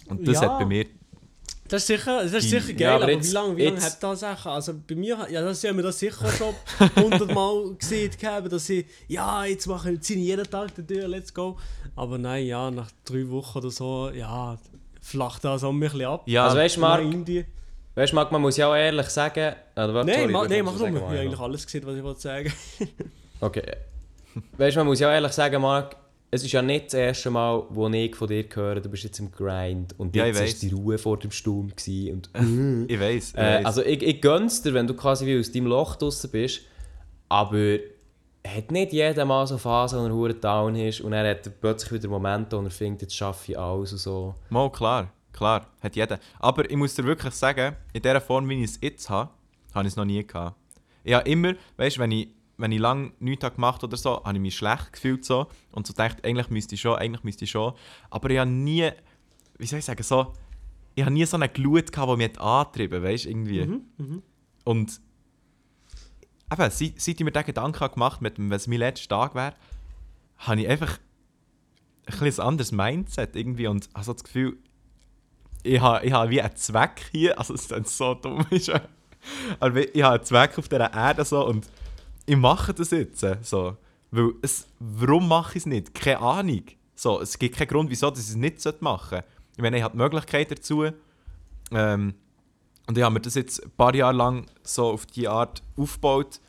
[0.08, 0.50] Und das Ja.
[0.50, 0.86] hat bei mir,
[1.68, 3.74] Das ist sicher, das ist sicher geil, Ja, aber aber, jetzt- wie lange wie lang
[3.74, 4.50] jetzt- hat das Sachen?
[4.50, 6.54] Also bei mir, ja, das haben wir das sicher schon
[6.96, 11.06] hundertmal gesehen, gehabt, dass ich, ja, jetzt mache ich, ziehe ich jeden Tag die Tür,
[11.08, 11.56] let's go.
[11.96, 14.58] Aber nein, ja, nach drei Wochen oder so, ja,
[15.00, 16.24] flacht das auch ein bisschen ab.
[16.26, 17.02] ja, Also weißt du, Marc.
[17.94, 19.54] Weißt, Marc, man muss ja auch ehrlich sagen...
[19.74, 20.88] Oder, Nein, sorry, ma, du nein mach doch mal.
[20.94, 22.52] Ich habe eigentlich alles gesehen, was ich wollte sagen.
[23.40, 23.74] Okay.
[24.56, 25.96] Weißt du, man muss ja auch ehrlich sagen, Marc,
[26.30, 29.18] es ist ja nicht das erste Mal, wo ich von dir höre, du bist jetzt
[29.18, 31.66] im Grind und Ja, jetzt war die Ruhe vor dem Sturm.
[31.66, 32.30] Und,
[32.88, 33.34] ich weiß.
[33.34, 33.66] Äh, weiss.
[33.66, 36.62] also ich, ich gönn's dir, wenn du quasi wie aus deinem Loch draussen bist,
[37.28, 37.78] aber
[38.46, 42.08] hat nicht jeder mal so Phasen, wo er down ist und er hat plötzlich wieder
[42.08, 44.34] Momente, wo er findet, jetzt schaffe ich alles und so.
[44.48, 46.18] Mal klar, klar, hat jeder.
[46.38, 49.30] Aber ich muss dir wirklich sagen, in der Form, wie ich es jetzt habe,
[49.74, 50.56] habe ich es noch nie gehabt.
[51.04, 52.28] Ich habe immer, weißt du, wenn ich,
[52.58, 55.86] wenn ich lange nichts habe gemacht oder so, habe ich mich schlecht gefühlt so und
[55.86, 57.72] so gedacht, eigentlich müsste ich schon, eigentlich müsste ich schon.
[58.10, 58.90] Aber ich habe nie,
[59.58, 60.32] wie soll ich sagen, so,
[60.94, 63.62] ich habe nie so eine Glut gehabt, die mich hat angetrieben, weißt du, irgendwie.
[64.64, 65.00] Und
[66.52, 69.34] eben, seit, seit ich mir diesen Gedanken habe gemacht habe, wenn es mein letzter Tag
[69.34, 69.54] wäre,
[70.38, 70.98] habe ich einfach
[72.06, 74.58] ein ein anderes Mindset irgendwie und habe so das Gefühl,
[75.62, 78.70] ich habe, ich habe wie einen Zweck hier, also es ist so dumm, ist
[79.60, 81.68] aber ich habe einen Zweck auf dieser Erde so und
[82.26, 83.76] ich mache das jetzt so,
[84.10, 85.94] weil es, warum mache ich es nicht?
[85.94, 86.64] Keine Ahnung.
[86.94, 89.24] So, es gibt keinen Grund, wieso ich es nicht machen sollte.
[89.56, 90.84] Ich meine, ich habe die Möglichkeit dazu
[91.72, 92.14] ähm,
[92.86, 96.40] und ich habe mir das jetzt ein paar Jahre lang so auf die Art aufgebaut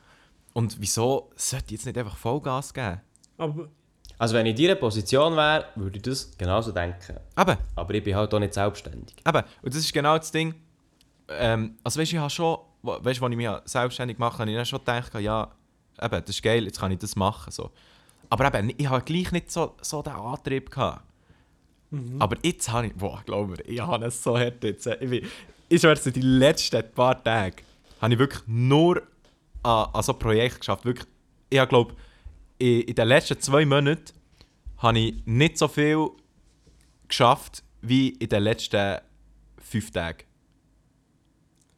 [0.54, 3.02] und wieso sollte ich jetzt nicht einfach Vollgas geben?
[3.38, 3.70] Aber
[4.18, 7.18] Also wenn ich in deiner Position wäre, würde ich das genauso denken.
[7.36, 9.16] Aber Aber ich bin halt auch nicht selbstständig.
[9.28, 10.56] Eben, und das ist genau das Ding.
[11.28, 14.50] Ähm, also weißt du, ich habe schon, weißt du, als ich mich selbstständig gemacht habe,
[14.50, 15.52] ich dann schon gedacht, ja,
[16.02, 17.52] eben, das ist geil, jetzt kann ich das machen.
[17.52, 17.72] So.
[18.30, 21.04] Aber eben, ich habe gleich nicht so, so den Antrieb gehabt.
[22.18, 24.88] Aber jetzt habe ich, boah, glaub mir, ich habe es so hart jetzt.
[24.88, 25.28] Ich, bin,
[25.70, 27.58] ich schwöre, die letzten paar Tage
[28.02, 29.02] habe ich wirklich nur
[29.62, 30.86] an, an so Projekten geschafft.
[30.86, 31.08] Wirklich,
[31.52, 31.94] ich habe, glaube
[32.60, 34.14] in, in den letzten zwei Monaten
[34.78, 36.10] habe ich nicht so viel
[37.08, 39.00] geschafft wie in den letzten
[39.58, 40.24] fünf Tagen.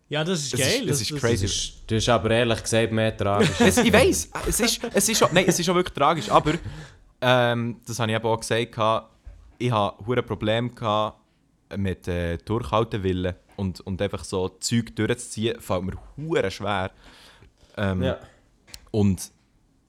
[0.10, 0.82] ja, das ist Das geil.
[0.82, 1.46] ist- das ist Das crazy.
[1.46, 3.50] ist, das ist aber ehrlich gesagt mehr tragisch.
[3.60, 6.54] es, ich weiß, es ist, es ist schon, nein, es ist schon wirklich tragisch, aber
[7.22, 9.12] ähm, das habe ich eben auch gesagt,
[9.58, 11.20] ich hatte Probleme gehabt
[11.76, 16.92] mit äh, Durchhaltewillen und, und einfach so Zeug durchzuziehen, fällt mir hure schwer.
[17.78, 18.20] Ähm, ja.
[18.92, 19.32] Und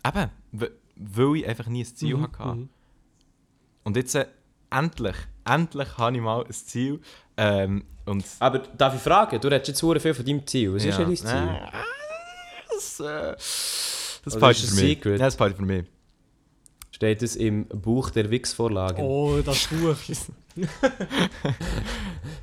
[0.08, 0.30] eben,
[0.96, 2.68] weil ich einfach nie ein Ziel hatte.
[3.84, 4.26] Und jetzt äh,
[4.70, 7.00] endlich, endlich habe ich mal ein Ziel.
[7.36, 10.74] Ähm, Und Aber darf ich fragen, du redest jetzt sehr viel von deinem Ziel.
[10.74, 11.04] Was ist Ja.
[11.04, 11.28] denn dein Ziel?
[11.28, 11.70] Äh,
[12.70, 13.32] das, äh,
[14.24, 14.80] das behalte ist mich.
[14.84, 15.18] Secret?
[15.20, 15.86] Ja, das ich für mich.
[16.90, 19.04] Steht es im Buch der Wix-Vorlagen?
[19.04, 19.96] Oh, das Buch.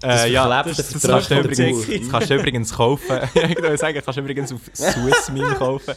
[0.03, 3.19] Äh, ja, das, das, kannst übrigens, das kannst du übrigens kaufen.
[3.33, 5.95] ich würde sagen, kannst du übrigens auf Swissmeal kaufen.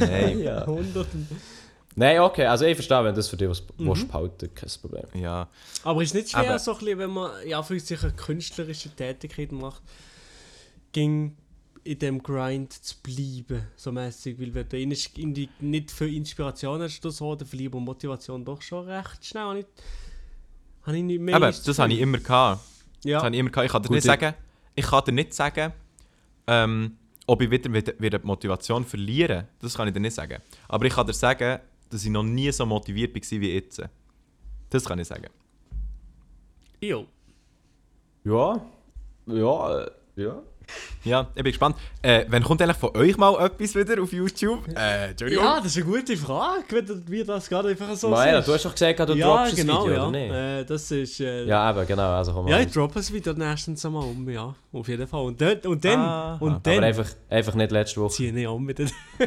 [0.00, 0.40] Nein.
[0.40, 0.62] Ja.
[0.66, 1.06] 100.
[1.98, 4.08] Nein, okay, also ich verstehe, wenn das für dich was Mhm.
[4.08, 5.04] behalten kein Problem.
[5.14, 5.48] Ja.
[5.82, 8.90] Aber ist nicht schwer, Aber- so ein bisschen, wenn man ja für sich eine künstlerische
[8.90, 9.82] Tätigkeit macht,
[10.92, 11.36] ging
[11.84, 16.08] in dem Grind zu bleiben, so mäßig, weil wenn du in, in die, nicht für
[16.08, 19.42] Inspiration hast, oder so, dann verliert man Motivation doch schon recht schnell.
[19.44, 19.66] Habe ich,
[20.82, 22.60] habe ich nicht mehr Eben, das habe ich immer gehabt.
[23.04, 23.66] Ja, Das habe ich immer gehabt.
[23.66, 24.34] Ich kann dir Gut, nicht ich- sagen,
[24.74, 25.72] ich kann dir nicht sagen,
[26.48, 26.96] ähm,
[27.26, 29.48] ob ich wieder, wieder, wieder die Motivation verliere.
[29.60, 30.40] Das kann ich dir nicht sagen.
[30.68, 31.60] Aber ich kann dir sagen,
[31.90, 33.82] dass ich noch nie so motiviert war wie jetzt.
[34.70, 35.28] Das kann ich sagen.
[36.80, 37.06] jo.
[38.24, 38.60] Ja,
[39.26, 40.42] ja, äh, ja.
[41.04, 41.76] Ja, ich bin gespannt.
[42.02, 44.66] Äh, wann kommt eigentlich von euch mal etwas wieder auf YouTube?
[44.76, 45.44] Äh, Entschuldigung.
[45.44, 48.48] Ja, das ist eine gute Frage, wenn wir das gerade einfach so siehst.
[48.48, 50.08] du hast doch gesagt, du ja, droppst genau, das Video, ja.
[50.08, 50.32] oder nicht?
[50.32, 51.20] Äh, das ist...
[51.20, 52.66] Äh, Ja, eben, genau, also komm Ja, mal.
[52.66, 54.52] ich droppe es wieder nächstens einmal um, ja.
[54.72, 55.22] Auf jeden Fall.
[55.24, 56.36] Und, dort, und dann, Aha.
[56.40, 58.14] und Aber dann einfach, einfach nicht letzte Woche.
[58.14, 58.86] ziehe ich um wieder.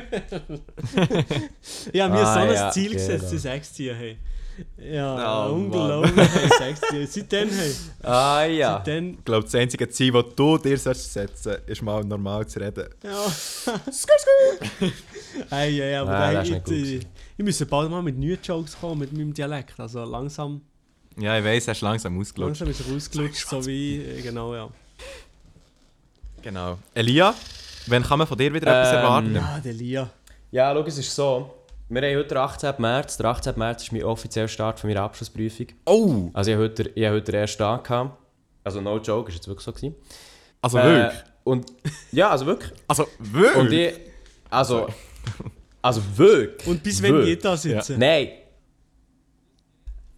[1.94, 3.32] ja, mir Ah, so ein ja, Ziel gesetzt, genau.
[3.32, 4.18] die sechs ziehen, hey.
[4.78, 7.07] Ja, Oh, unglaublich, hey, sechs ziehen.
[7.07, 7.72] Seitdem, hey.
[8.03, 8.74] Ah ja.
[8.78, 12.60] Seitdem, Ich glaube, das einzige Ziel, das du dir sollst setzen ist mal normal zu
[12.60, 12.88] reden.
[13.03, 13.12] ja.
[15.49, 17.07] hey, ja, ja, aber das hey, ist nicht ich, ich,
[17.38, 19.80] ich muss bald mal mit neuen Jokes kommen, mit meinem Dialekt.
[19.80, 20.62] Also langsam,
[21.18, 22.62] Ja, ich weiss, hast langsam ausgelutscht.
[22.62, 24.70] langsam ist er ausgelutscht, so wie, äh, genau, ja.
[26.41, 26.78] Genau.
[26.93, 27.34] Elia,
[27.88, 29.36] wann kann man von dir wieder etwas Ähm, erwarten?
[29.36, 30.10] Ja, der Lia.
[30.51, 31.53] Ja, schau, es ist so.
[31.92, 32.74] Wir haben heute den 18.
[32.78, 33.18] März.
[33.18, 33.54] Der 18.
[33.58, 35.68] März ist mein offizieller Start von meiner Abschlussprüfung.
[35.86, 36.30] Oh!
[36.34, 38.16] Also ich habe heute, ich heute den ersten Tag gehabt.
[38.64, 39.96] Also no joke, ist jetzt wirklich so gewesen.
[40.62, 41.20] Also Äh, wirklich?
[41.46, 41.66] und,
[42.12, 42.72] ja, also wirklich.
[42.88, 43.56] Also wirklich?
[43.56, 43.94] Und ich,
[44.52, 44.88] also,
[45.82, 46.68] also wirklich.
[46.68, 47.90] Und bis wann geht das jetzt?
[47.90, 48.30] Nein.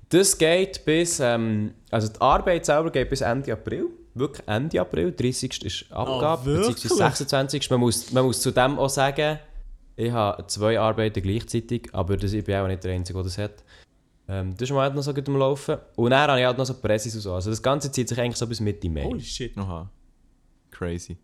[0.10, 3.86] Das geht bis, ähm, also die Arbeit selber geht bis Ende April.
[4.14, 5.14] Wirklich Ende April.
[5.14, 5.64] 30.
[5.64, 6.76] ist Abgabe, wirklich?
[6.76, 7.70] beziehungsweise 26.
[7.70, 9.40] Man muss, man muss zudem auch sagen,
[9.96, 13.38] ich habe zwei Arbeiten gleichzeitig, aber das, ich bin auch nicht der Einzige, der das
[13.38, 13.64] hat.
[14.28, 15.78] Ähm, das ist im Moment noch so gut am Laufen.
[15.96, 17.34] Und dann habe ich halt noch so Pressis und so.
[17.34, 19.04] Also das Ganze zieht sich eigentlich so bis Mitte Mai.
[19.04, 19.58] Holy shit.
[19.58, 19.90] Aha.
[20.70, 21.18] Crazy.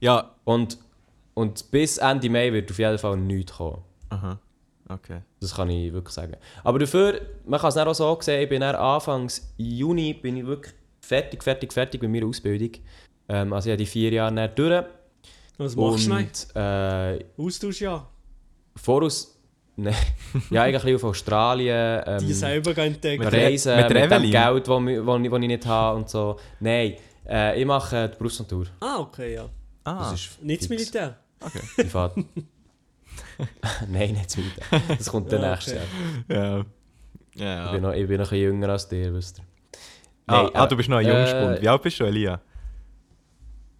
[0.00, 0.78] Ja, Und,
[1.34, 3.82] und bis Ende Mai wird auf jeden Fall nichts kommen.
[4.10, 4.38] aha.
[4.90, 5.20] Okay.
[5.40, 6.36] Das kann ich wirklich sagen.
[6.64, 10.46] Aber dafür, man kann es auch so sehen, ich bin dann Anfangs Juni bin ich
[10.46, 12.70] wirklich fertig, fertig, fertig mit meiner Ausbildung.
[13.28, 14.84] Ähm, also ich habe die vier Jahre dann durch.
[15.58, 16.14] Was machst du?
[16.14, 18.06] Und äh, Austausch ja.
[18.76, 19.34] voraus...
[19.80, 19.94] Nein,
[20.50, 22.02] ja, eigentlich auf Australien.
[22.04, 23.22] Ähm, Die selber gehen entdecken.
[23.22, 24.22] Mit Reisen mit mit, dem?
[24.22, 26.36] Geld, das ich, wo ich, wo ich nicht habe und so.
[26.58, 26.94] Nein,
[27.28, 28.66] äh, ich mache die Berufsnatur.
[28.80, 29.48] Ah, okay, ja.
[29.84, 30.68] Ah, Das ist Nicht das.
[30.68, 31.16] Militär.
[31.40, 31.60] okay.
[31.76, 32.16] Privat.
[33.88, 34.66] Nein, nicht das Militär.
[34.98, 36.34] Das kommt dann Ja, nächstes okay.
[36.34, 36.56] Jahr.
[36.56, 36.64] Ja.
[37.30, 37.78] Ich, bin ja.
[37.80, 39.44] noch, ich bin noch ein bisschen jünger als dir, wisst ihr.
[40.26, 41.62] Ah, Nein, ah, du bist noch ein äh, Jungspund.
[41.62, 42.40] Wie alt bist du, Elia?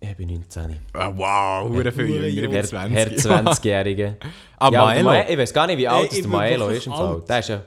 [0.01, 0.76] Ich bin 19.
[0.92, 2.26] Ah, wow, hure viel jünger.
[2.28, 2.36] jung.
[2.36, 2.96] Ich bin Herr, 20.
[2.96, 3.09] Herr
[3.44, 4.16] 20-Jährige.
[4.59, 5.05] Ah, ja, Maelo.
[5.11, 7.22] Ma- ich weiß gar nicht, wie alt Ey, ich der Maelo ist im Fall.
[7.28, 7.62] Der ist ja...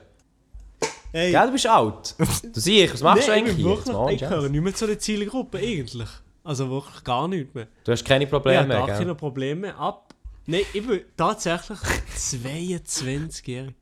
[1.12, 2.14] Hey, Ja, du bist alt.
[2.18, 3.66] Du siehst, was machst du nee, eigentlich ich hier?
[3.70, 6.08] wirklich, mal ich gehöre nicht mehr zu der Zielgruppe, eigentlich.
[6.42, 7.66] Also wirklich gar nicht mehr.
[7.84, 9.14] Du hast keine Ich Probleme habe gar mehr, keine gell?
[9.14, 9.74] Probleme.
[9.76, 10.14] Ab.
[10.46, 11.78] Nein, ich bin tatsächlich
[12.16, 13.74] 22-jährig.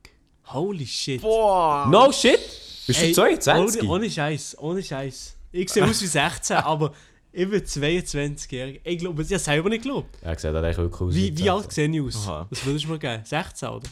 [0.47, 1.21] Holy shit.
[1.21, 1.87] Boah!
[1.89, 2.39] No shit!
[2.85, 3.81] Bist du 22?
[3.83, 5.37] Ohne, ohne Scheiß, ohne Scheiß.
[5.53, 6.91] Ich sehe aus wie 16, aber
[7.33, 8.81] ich bin 22-jährig.
[8.83, 10.17] Ich glaube, ich habe selber nicht geglaubt.
[10.23, 11.15] Ja, sieht eigentlich wirklich aus.
[11.15, 12.27] Wie, wie alt sehe ich aus?
[12.27, 12.47] Aha.
[12.49, 13.23] Was würdest du mir geben?
[13.23, 13.87] 16, oder?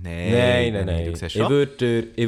[0.00, 1.12] Nein, nein, nein.
[1.12, 1.48] Du siehst Ich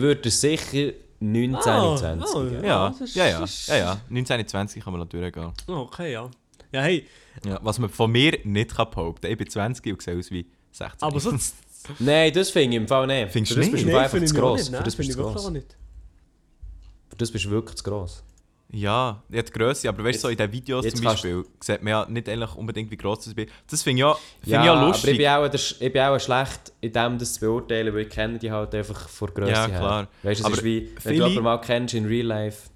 [0.00, 2.64] würde dir sicher 19, Ah, 20 ah, geben.
[2.64, 4.00] Ja, das ja, ja, das ja, ja.
[4.08, 5.52] 19, 20 kann man noch durchgehen.
[5.68, 6.30] Oh, okay, ja.
[6.72, 7.06] Ja, hey,
[7.44, 9.32] Ja, was man von mir nicht kann behaupten kann.
[9.32, 11.02] Ich bin 20 und sehe aus wie 16.
[11.02, 11.32] aber so...
[11.98, 13.32] Nein, das finde ich im Fall nicht.
[13.32, 13.72] Findest du das nicht?
[13.72, 14.60] bist du Nein, einfach finde zu ich auch gross.
[14.60, 14.72] nicht.
[14.72, 15.76] Nein, das bist du wirklich nicht.
[17.08, 18.22] Für das bist du wirklich zu gross.
[18.72, 21.90] Ja, habe die Grösse, aber weißt du, so in den Videos zum Beispiel sieht man
[21.90, 23.48] ja nicht eigentlich unbedingt, wie groß ich bin.
[23.68, 25.10] Das finde ich ja, find Ja, ich ja aber lustig.
[25.12, 28.38] ich bin, auch, ich bin auch schlecht in dem, das zu beurteilen, weil ich kenne
[28.38, 29.78] die halt einfach vor Größe Ja, her.
[29.78, 30.08] klar.
[30.22, 32.70] Weißt du, es Aber ist wie, wenn viele- du jemanden mal kennst in Real Life.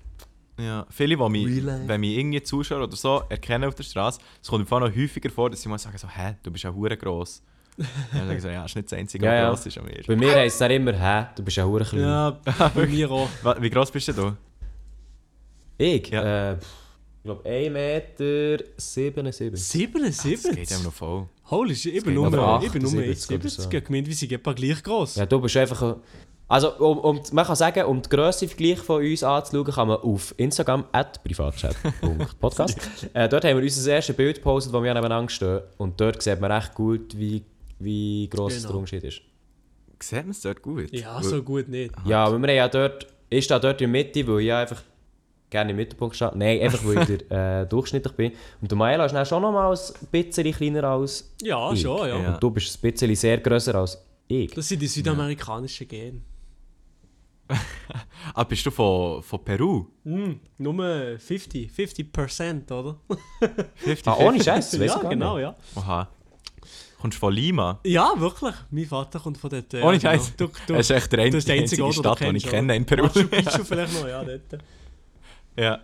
[0.58, 4.48] Ja, viele, die mich, wenn mich irgendwie Zuschauer oder so erkennen auf der Straße, es
[4.48, 6.72] kommt im Fall noch häufiger vor, dass sie mal sagen so, hä, du bist ja
[6.72, 7.42] hure gross.
[7.76, 9.48] Dann sage ich so, ja, das ist nicht das Einzige, Ja, was ja.
[9.48, 10.00] gross ist an mir.
[10.06, 12.02] Bei mir heisst es dann immer, hä, du bist ja hure klein.
[12.02, 12.38] Ja,
[12.74, 13.28] bei mir auch.
[13.60, 14.32] Wie gross bist denn du?
[15.78, 16.08] Ich?
[16.08, 16.52] Ja.
[16.52, 19.50] Äh, ich glaube 1 Meter 77.
[19.50, 20.70] Das geht 77?
[20.70, 21.26] eben noch voll.
[21.50, 23.52] Holy shit, ich bin nur, aber ich bin nur 78 oder 70.
[23.52, 23.60] so.
[23.62, 25.16] Ich habe gemeint, wir sind etwa gleich gross.
[25.16, 25.96] Ja, du bist einfach...
[26.46, 29.96] Also, um, um, man kann sagen, um die Grösse Vergleich von uns anzuschauen, kann man
[29.96, 32.78] auf Instagram at privatchat.podcast.
[33.14, 35.60] äh, dort haben wir unser erstes Bild gepostet, wo wir nebeneinander stehen.
[35.78, 37.42] Und dort sieht man recht gut, wie,
[37.78, 38.68] wie gross Genau.
[38.68, 39.22] der Unterschied ist.
[40.00, 40.92] Sieht man es dort gut?
[40.92, 41.94] Ja, so gut nicht.
[42.04, 44.82] Ja, aber wir haben ja dort, ich stehe dort in der Mitte, weil ich einfach
[45.54, 46.32] gerne im Mittelpunkt stehe.
[46.34, 48.32] Nein, einfach weil ich der, äh, durchschnittlich bin.
[48.60, 49.78] Und der Maela ist dann schon noch mal ein
[50.10, 51.80] bisschen kleiner als Ja, ich.
[51.80, 52.34] schon, ja.
[52.34, 53.98] Und du bist ein bisschen sehr grösser als
[54.28, 54.50] ich.
[54.52, 56.20] Das sind die südamerikanischen Gene.
[58.32, 59.86] Ah, bist du von, von Peru?
[60.04, 62.96] Hm, nur 50, 50%, oder?
[63.76, 65.42] 50, Ah, ohne Scheiß, ja, genau, nicht.
[65.42, 65.54] ja.
[65.76, 66.08] Oha.
[67.00, 67.78] Kommst du von Lima?
[67.84, 68.54] Ja, wirklich.
[68.70, 69.70] Mein Vater kommt von dort.
[69.74, 70.12] Ja, Ohne genau.
[70.14, 70.32] Scheiß.
[70.38, 72.46] Du, du, Das ist echt der ein- einzige einzige Ort, den du Stadt, die ich
[72.46, 72.86] kenne in?
[72.86, 73.02] Peru.
[73.02, 74.62] Machu Picchu vielleicht noch, ja, dort.
[75.56, 75.78] Ja.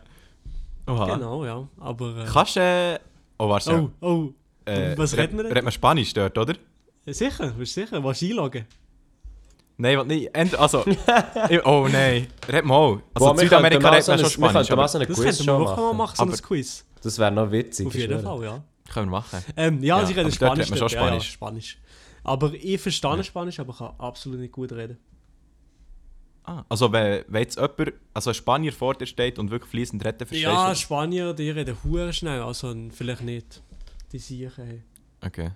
[0.87, 1.15] Oha.
[1.15, 1.69] Genau, ja.
[1.79, 2.17] Aber.
[2.19, 2.61] Äh, Kannst du...
[2.61, 2.99] Äh,
[3.39, 3.91] oh, warte.
[4.01, 4.33] oh, oh.
[4.65, 5.53] äh, was red- reden wir denn?
[5.53, 6.55] Redet man Spanisch dort, oder?
[7.07, 8.03] Sicher, bist du sicher?
[8.03, 8.65] Willst du einloggen?
[9.77, 10.35] Nein, was nicht.
[10.35, 10.85] Ent- Also...
[11.49, 12.27] ich- oh nein.
[12.49, 13.01] Red mal.
[13.15, 15.77] Also Boah, wir Südamerika redet man ein- schon wir Spanisch, eine Das könnten wir wirklich
[15.77, 16.17] mal machen.
[16.17, 16.85] so ein Quiz.
[17.03, 17.87] Das wäre noch witzig.
[17.87, 18.21] Auf ich jeden.
[18.23, 18.63] Fall, ja.
[18.93, 19.43] können wir machen.
[19.57, 20.69] Ähm, ja, Ja, sie reden dort Spanisch.
[20.69, 21.31] schon dort, ja, ja, Spanisch.
[21.33, 21.79] Spanisch.
[22.25, 24.99] Aber ich verstehe Spanisch, aber kann absolut nicht gut reden.
[26.45, 30.05] Ah, also wenn, wenn jetzt jemand, also ein Spanier vor dir steht und wirklich fließend
[30.05, 30.75] redet, verstehst Ja?
[30.75, 33.63] Spanier, die reden hure schnell, also vielleicht nicht.
[34.13, 34.65] Die Siechen.
[34.65, 34.83] Hey.
[35.25, 35.51] Okay.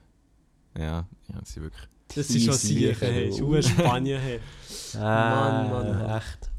[0.78, 1.82] Ja, ja, sie wirklich.
[2.14, 3.30] Das sind schon Siechen, hey.
[3.30, 3.47] du.
[3.47, 4.41] Hure Spanier, hey.
[4.97, 6.16] Ah, Mann, Mann, Mann.
[6.18, 6.51] echt.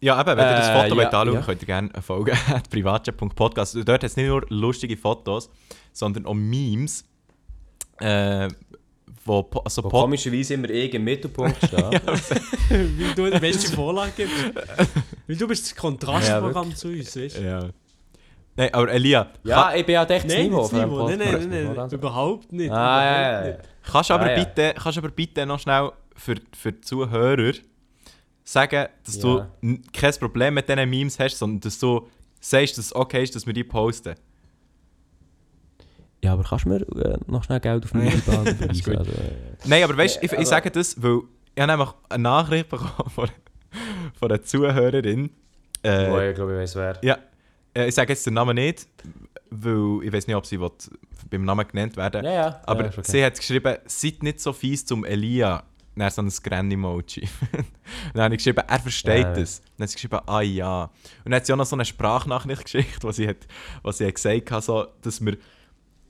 [0.00, 1.42] Ja, eben, wenn ihr das Äh, Foto ja, wollt anschauen ja.
[1.42, 3.76] könnt ihr gerne folgen at privatchat.podcast.
[3.76, 5.48] Dort hat es nicht nur lustige Fotos,
[5.92, 7.04] sondern auch Memes,
[8.00, 8.48] äh,
[9.24, 11.90] wo also Wo Pod komischerweise immer ich im Mittelpunkt stehe.
[12.68, 14.34] Weil du die beste Vorlage gibst.
[15.26, 17.42] Weil du bist das Kontrastprogramm zu uns, weißt du?
[17.42, 17.68] Ja.
[18.58, 21.08] Nein, aber Elia, Ja, ich bin ja echt Nein, Niveau Niveau.
[21.08, 22.70] Nein, nein, nein, nein, überhaupt nicht.
[22.70, 23.56] Ah, ja, überhaupt ja, ja.
[23.56, 23.68] nicht.
[23.92, 24.44] kannst du aber, Ah, ja.
[24.44, 27.52] bitte, kannst aber bitte noch schnell für, für die Zuhörer
[28.44, 29.74] sagen, dass du Ja.
[29.92, 32.08] kein Problem mit diesen Memes hast, sondern dass du
[32.40, 34.14] sagst, dass es okay ist, dass wir die posten.
[36.24, 38.26] Ja, aber kannst du mir äh, noch schnell Geld auf meine gut.
[38.26, 39.32] Also, äh,
[39.64, 41.20] Nein, aber weißt du, ich, ich sage das, weil
[41.54, 43.28] ich habe nämlich eine Nachricht bekommen von,
[44.18, 45.30] von einer Zuhörerin.
[45.82, 46.98] Äh, wo ich glaube, ich weiß wer.
[47.02, 47.18] Ja,
[47.76, 48.86] äh, ich sage jetzt den Namen nicht,
[49.50, 50.70] weil ich weiß nicht, ob sie will,
[51.30, 52.60] beim Namen genannt werden Ja, ja.
[52.66, 53.02] Aber ja, okay.
[53.04, 55.62] sie hat geschrieben, seid nicht so fies zum Elia.
[55.98, 57.26] Dann so ein Granny-Emoji.
[58.12, 59.36] dann habe ich geschrieben, er versteht Ja.
[59.36, 59.62] es.
[59.78, 60.82] Dann hat sie geschrieben, ah ja.
[60.84, 60.90] Und
[61.24, 63.38] dann hat sie auch noch so eine Sprachnachricht geschickt, wo sie, hat,
[63.82, 65.38] wo sie hat gesagt hat, so, dass wir,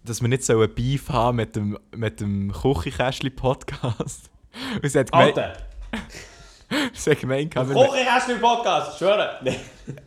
[0.07, 4.30] dass wir nicht so einen Beef haben mit dem, mit dem Küchenkästchen-Podcast.
[4.82, 5.36] Und sie hat gemeint,
[6.94, 9.38] sie hat gemeint, wir- Koche hast du im Podcast, ich schwöre!
[9.44, 9.57] Nee.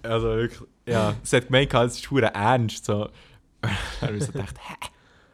[0.04, 1.14] Also wirklich, ja.
[1.24, 2.84] Sie hat gemeint, es ist verdammt ernst.
[2.86, 3.10] So.
[3.62, 3.72] Dann
[4.02, 4.74] habe ich so gedacht, hä?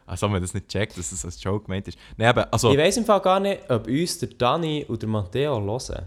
[0.06, 1.98] Also haben wir das nicht gecheckt, dass es als Joke gemeint ist.
[2.16, 5.08] Nein, aber, also, Ich weiss im Fall gar nicht, ob uns der Dani und der
[5.08, 6.06] Matteo hören.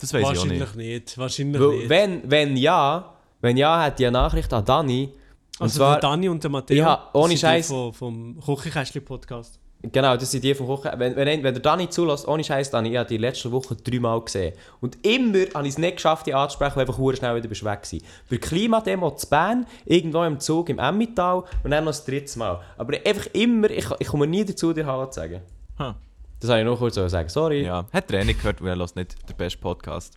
[0.00, 0.76] das weiß ich auch Wahrscheinlich nicht.
[0.76, 1.18] nicht.
[1.18, 1.88] Wahrscheinlich Weil, nicht.
[1.88, 5.12] wenn, wenn ja, wenn ja, hat die eine Nachricht an Dani.
[5.60, 6.76] Und also zwar, der Dani und der Matteo.
[6.76, 7.68] Ja, ohne Scheiß.
[7.68, 9.60] Vom, vom Küchenkästchen-Podcast.
[9.82, 10.90] genau, das sind die vom Kochen.
[10.96, 14.22] Wenn, wenn, wenn der Dani zulässt, ohne Scheiß, Dani, ich habe die letzte Woche dreimal
[14.22, 14.54] gesehen.
[14.80, 17.62] Und immer habe ich es nicht geschafft, die anzusprechen, weil einfach hure schnell wieder bist
[17.62, 18.02] weg gewesen.
[18.30, 22.62] Bei Klimademo zu Bern, irgendwo im Zug im Emmental und dann noch das dritte Mal.
[22.78, 25.42] Aber einfach immer, ich, ich komme nie dazu, dir Hallo zu sagen.
[25.76, 25.94] Hm.
[26.40, 27.28] Das habe ich noch kurz sagen.
[27.28, 27.66] Sorry.
[27.66, 30.14] Ja, hat er eh nicht gehört, weil er nicht der beste Podcast.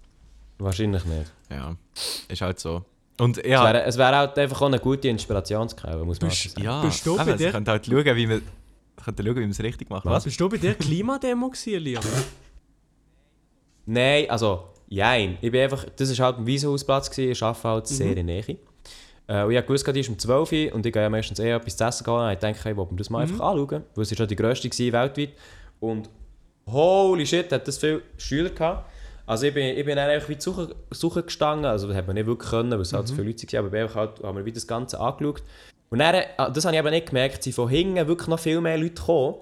[0.58, 1.34] Wahrscheinlich nicht.
[1.50, 1.76] Ja,
[2.30, 2.86] ist halt so.
[3.20, 6.50] Und Es ja, wäre es wär halt einfach auch eine gute Inspirationsquelle, muss man Bist-
[6.52, 6.64] sagen.
[6.64, 7.52] ja, Bist du bei dir?
[7.52, 8.42] können halt schauen, wie man,
[9.04, 10.06] können schauen, wie man es richtig macht.
[10.06, 10.24] Was?
[10.24, 12.00] Bist du bei der Klimademo gewesen?
[13.86, 15.38] Nein, also, jein.
[15.42, 18.24] Ich bin einfach, das war halt ein Wiesenhausplatz, gewesen, ich arbeite halt sehr in der
[18.24, 18.58] Nähe.
[19.28, 21.58] Äh, und ich wusste, die ist um 12 Uhr und ich gehe ja meistens eher
[21.58, 22.14] etwas zu essen gehen.
[22.14, 24.36] Und ich dachte, ich wollte mir das mal einfach anschauen, weil es ist schon die
[24.36, 25.30] grösste gewesen, weltweit.
[25.80, 26.10] Und
[26.66, 28.90] holy shit, hat das viele Schüler gehabt.
[29.26, 32.16] Also ich bin, ich bin dann einfach wie suchen, suchen gestanden, also das hat man
[32.16, 34.46] nicht wirklich können, weil es halt so viele Leute waren, aber ich halt, haben wir
[34.46, 35.44] wieder das Ganze angeschaut.
[35.90, 38.60] Und dann, äh, das habe ich aber nicht gemerkt, sind von hinten wirklich noch viel
[38.60, 39.36] mehr Leute gekommen.
[39.36, 39.42] Und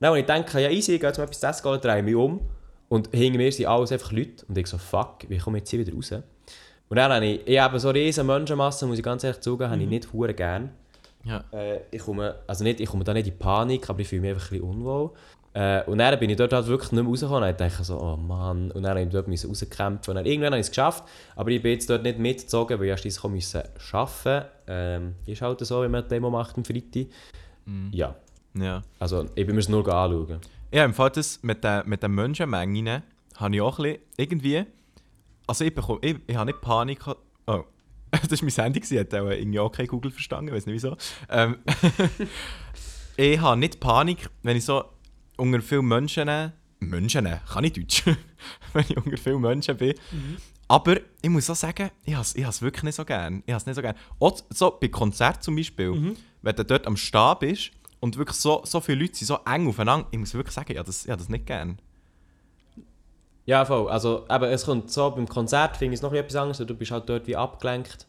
[0.00, 1.98] dann, als ich denke, ja easy, ich gehe jetzt mal etwas zu essen, gehen, drehe
[1.98, 2.40] ich mich um
[2.88, 5.70] und hinter mir sind alles einfach Leute und ich so, fuck, wie komme ich jetzt
[5.70, 6.12] hier wieder raus?
[6.88, 9.82] Und dann habe ich, ich habe so riesen Menschenmassen, muss ich ganz ehrlich zugeben, habe
[9.82, 10.70] ich nicht hure gern.
[11.24, 11.42] Ja.
[11.52, 14.30] Äh, ich, komme, also nicht, ich komme da nicht in Panik, aber ich fühle mich
[14.30, 15.10] einfach ein bisschen unwohl.
[15.56, 17.42] Äh, und dann bin ich dort halt wirklich nicht mehr rausgekommen.
[17.44, 18.70] Und ich dachte so, oh Mann.
[18.72, 20.10] Und dann musste ich dort rauskämpfen.
[20.10, 21.04] Und dann irgendwann habe ich es geschafft.
[21.34, 23.24] Aber ich bin jetzt dort nicht mitgezogen, weil ich erst
[23.94, 27.06] arbeiten ähm, Ist halt so, wenn man eine Demo macht am Freitag.
[27.90, 28.14] Ja,
[28.54, 28.82] ja.
[28.98, 30.40] also ich bin mir es nur anschauen.
[30.72, 33.02] Ja, im Fall das mit den mit den Menschenmengen
[33.36, 34.64] habe ich auch ein bisschen irgendwie.
[35.46, 37.00] Also ich, bekomme, ich, ich habe nicht Panik.
[37.00, 37.64] gehabt- Oh,
[38.10, 40.96] das war mein Handy, gewesen, hat auch irgendwie auch kein Google verstanden, weiß nicht wieso.
[41.30, 41.56] Ähm,
[43.16, 44.84] ich habe nicht Panik, wenn ich so
[45.36, 48.04] unter vielen Menschen, Menschen, kann ich Deutsch,
[48.72, 49.94] wenn ich unter vielen Menschen bin.
[50.68, 53.42] Aber ich muss auch sagen, ich habe es wirklich nicht so gern.
[53.46, 53.94] Ich habe es nicht so gern.
[54.18, 57.70] Auch so bei Konzerten zum Beispiel, wenn du dort am Stab bist
[58.00, 60.78] und wirklich so, so viele Leute sind so eng aufeinander, ich muss wirklich sagen, ich
[60.78, 61.78] habe das, ich habe das nicht gern.
[63.44, 63.88] Ja, voll.
[63.88, 66.90] Also, eben, es kommt so, beim Konzert finde ich es noch etwas anderes, du bist
[66.90, 68.06] halt dort wie abgelenkt.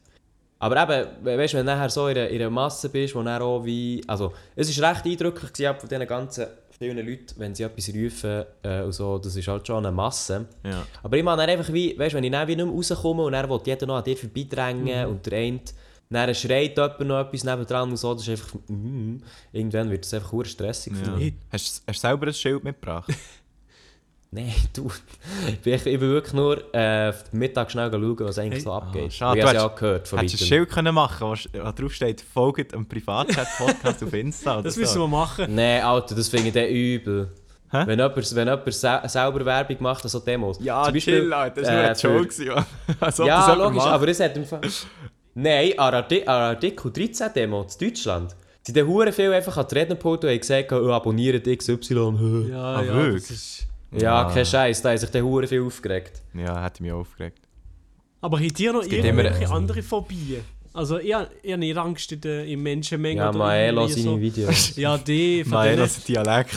[0.60, 3.14] Aber eben, we- weißt du, wenn du nachher so in einer, in einer Masse bist,
[3.14, 4.04] wo dann auch wie...
[4.08, 6.48] Also, es war recht eindrücklich gewesen, von diesen ganzen
[6.78, 10.48] vielen Leuten, wenn sie etwas rufen äh, so, das ist halt schon eine Masse.
[10.64, 10.86] Ja.
[11.04, 13.50] Aber ich meine einfach wie, weißt wenn ich dann wie nicht mehr rauskomme und dann
[13.50, 15.60] will jeder noch an dir vorbeidrängen und der eine,
[16.10, 18.60] dann schreit jemand noch etwas nebendran und so, das ist einfach...
[18.68, 19.18] Mm,
[19.52, 21.34] irgendwann wird das einfach hure stressig für mich.
[21.34, 21.40] Ja.
[21.52, 23.12] Hast, hast du selber ein Schild mitgebracht?
[24.32, 24.90] Nein, du.
[25.48, 28.62] Ich bin, ich bin wirklich nur äh, Mittag schnell schauen, was eigentlich Hey.
[28.62, 29.14] so abgeht.
[29.14, 29.40] schade.
[29.40, 30.48] ich Du habe es ja gehört von Hättest du ein.
[30.48, 34.82] Schild können machen können, wo drauf steht, folgt einem Privatchat-Podcast auf Insta oder Das so?
[34.82, 35.56] müssen wir machen.
[35.56, 37.32] Nein, Alter, das finde ich dann übel.
[37.72, 37.84] Hä?
[37.86, 40.58] Wenn jemand, wenn jemand sel selber Werbung macht an so Demos.
[40.62, 42.28] Ja, Zum Beispiel, chill, Alter, das war äh, nur ein Joke.
[42.28, 42.66] gewesen,
[43.00, 43.88] Als ob das Ja, logisch, macht.
[43.88, 44.62] aber es hat im Fall...
[45.36, 48.36] Nein, an Arti- an Artikel 13 Demo in Deutschland.
[48.64, 51.84] Sie haben hure viel einfach an die Rednerpult und haben gesagt, oh, abonniert XY.
[52.52, 53.67] Ja, Ah, ja, wirklich?
[53.92, 54.34] Ja, Ah.
[54.34, 56.22] kein Scheiß, da haben sich dann hure viel aufgeregt.
[56.34, 57.40] Ja, hätte mich auch aufgeregt.
[58.22, 60.42] Aber habt ihr noch gibt immer- irgendwelche andere Phobien?
[60.74, 64.76] Also, ich, ich habe nicht Angst in, der, in Menschenmengen Ja, Maelo irgendwie seine Videos.
[64.76, 66.56] Ja, die das ist Dialekt.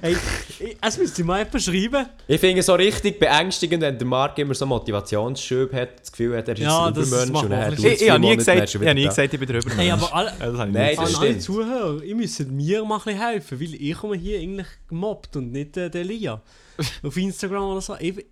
[0.00, 0.16] Hey,
[0.58, 2.06] ich- es müsste mal jemand schreiben.
[2.26, 6.36] Ich finde es so richtig beängstigend, wenn der Marc immer so Motivationsschub hat, das Gefühl
[6.36, 8.58] hat, er ist Ja, ein das Übermensch und er ein Ich, ich habe nie gesagt,
[8.58, 9.78] er ich, habe nie gesagt, ich bin der Übermensch.
[9.80, 11.38] Hey, aber alle, Ja, das Nein, das alle.
[11.38, 15.52] Zuhörer, ihr müsst mir mal ein bisschen helfen, weil ich komme hier eigentlich gemobbt und
[15.52, 16.40] nicht äh, der Lia.
[17.02, 17.96] Auf Instagram oder so.
[17.98, 18.24] Ich, äh,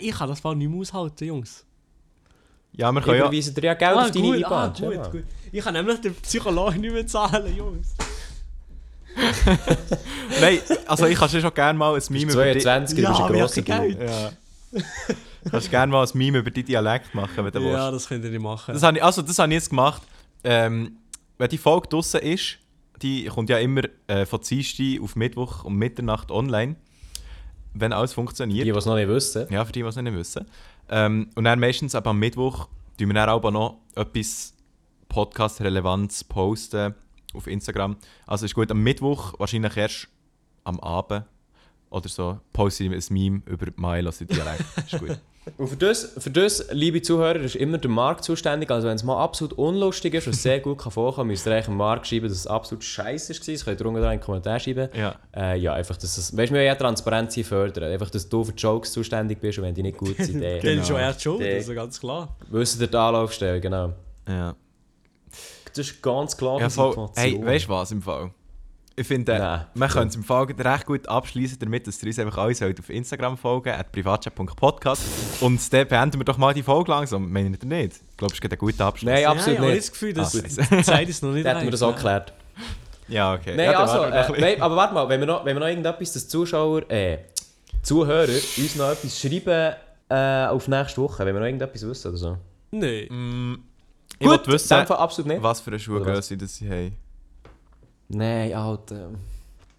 [0.00, 1.64] ich kann das Fall nicht mehr aushalten, Jungs.
[2.72, 3.24] Ja, wir können ja...
[3.24, 4.52] Überweisen dir ja Geld auf deine gut, IBAN.
[4.52, 5.10] ah, gut, mal.
[5.10, 5.24] gut.
[5.50, 7.94] Ich kann nämlich den Psychologen nicht mehr zahlen, Jungs.
[10.40, 12.60] Nein, also ich kann schon gerne mal ein Meme über die...
[12.60, 13.84] 22, Ja, du bist ein grosser.
[14.04, 14.30] Ja.
[15.44, 17.94] Du kannst gerne mal ein Meme über die Dialekt machen, wenn du Ja, willst.
[18.04, 18.74] das könnt ihr nicht machen.
[18.74, 20.02] Das habe ich, also, das habe ich jetzt gemacht.
[20.44, 20.98] Ähm,
[21.38, 22.58] wenn die Folge draussen ist,
[23.02, 26.76] die kommt ja immer äh, von Dienstag auf Mittwoch um Mitternacht online.
[27.74, 28.66] Wenn alles funktioniert.
[28.66, 29.46] Die, die es noch nicht wissen.
[29.50, 30.46] Ja, für die, die es nicht wissen.
[30.90, 32.66] Ähm, und dann meistens aber am Mittwoch
[32.98, 34.54] tun wir dann auch noch etwas
[35.08, 36.94] Podcast-Relevanz posten
[37.34, 37.96] auf Instagram.
[38.26, 40.08] Also ist gut, am Mittwoch, wahrscheinlich erst
[40.64, 41.24] am Abend
[41.90, 44.64] oder so, poste ich ein Meme über Milo sein Dialekt.
[44.90, 45.18] ist gut.
[45.56, 48.70] Und für das, für das, liebe Zuhörer, ist immer der Marc zuständig.
[48.70, 51.64] Also wenn es mal absolut unlustig ist und sehr gut kann vorkommen, müsst ihr eigentlich
[51.64, 53.54] dem Marc schreiben, dass es absolut scheiße war.
[53.54, 54.90] Das könnt ihr unten einen Kommentar schreiben.
[54.94, 55.14] Ja.
[55.34, 57.84] Äh, ja, einfach, dass es, weißt du, wir wollen ja Transparenz hier fördern.
[57.90, 60.78] Einfach, dass du für Jokes zuständig bist und wenn die nicht gut sind, Dann dann
[60.80, 62.36] ist schon er schuld, Der- also ganz klar.
[62.50, 63.94] wissen ihr die Anlaufstelle, genau.
[64.28, 64.54] ja.
[65.74, 68.30] Das ist ganz klar ja voll, hey, weißt du was im Fall?
[68.96, 69.66] Ich finde, äh, Nein.
[69.74, 72.80] man könnte es im Fall recht gut abschließen damit, dass ihr uns einfach alle sollt
[72.80, 75.02] auf Instagram folgen at privatchat.podcast
[75.40, 77.30] und dann beenden wir doch mal die Folge langsam.
[77.30, 78.00] Meinen ihr nicht?
[78.10, 79.12] Ich glaube, es ist ein guter Abschluss.
[79.12, 79.82] Nein, Ja, absolut ich habe nicht.
[79.84, 82.32] das Gefühl, dass Ah, die Zeit ist noch nicht Dann hätten wir das auch geklärt.
[83.06, 83.54] Ja, okay.
[83.56, 86.12] Nein, ja, also, äh, nein, aber warte mal, wenn wir noch, wenn wir noch irgendetwas,
[86.12, 87.18] dass Zuschauer, äh,
[87.82, 89.74] Zuhörer uns noch etwas schreiben
[90.08, 92.36] äh, auf nächste Woche, wenn wir noch irgendetwas wissen oder so.
[92.72, 93.06] Nein.
[93.08, 93.54] Mm,
[94.18, 95.42] ich wollte in wissen, Fall absolut nicht.
[95.42, 96.96] was für eine Schuhgröße das sie haben.
[98.08, 99.10] Nein, Alter.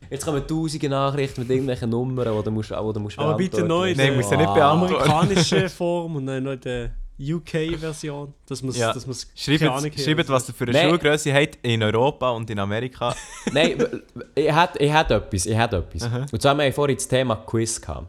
[0.10, 3.64] Jetzt kommen tausende Nachrichten mit irgendwelchen Nummern, die du musst, die du musst Aber bitte
[3.64, 3.90] neu.
[3.90, 4.96] Nein, der ich muss ja nicht beantworten.
[4.96, 6.90] amerikanische Form und dann noch die
[7.34, 8.34] UK-Version.
[8.48, 8.94] Dass man es Ja.
[8.94, 10.00] dass man's keine Schreibt, Ahnung hat.
[10.00, 10.90] schreibt, was ihr für eine Nein.
[10.90, 13.14] Schuhgröße habt in Europa und in Amerika.
[13.52, 13.78] Nein,
[14.36, 15.46] ich hätte ich etwas.
[15.46, 16.04] Ich hätt etwas.
[16.32, 18.08] Und zwar haben wir vorhin das Thema Quiz gehabt.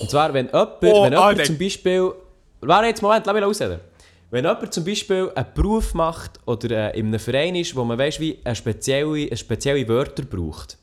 [0.00, 1.46] Und zwar, wenn jemand, Oh, wenn ah, jemand nein.
[1.46, 2.12] zum Beispiel...
[2.60, 3.80] Warte jetzt, Moment, lass mich ausreden.
[4.30, 7.96] Wenn jemand zum Beispiel einen Beruf macht oder äh, in einem Verein ist, wo man
[7.98, 10.76] weißt, wie eine spezielle, spezielle Wörter braucht.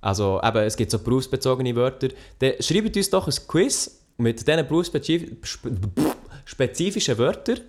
[0.00, 2.08] Also eben, es gibt so berufsbezogene Wörter.
[2.38, 7.60] Dann schreibt uns doch ein Quiz mit diesen berufsspezifischen Wörtern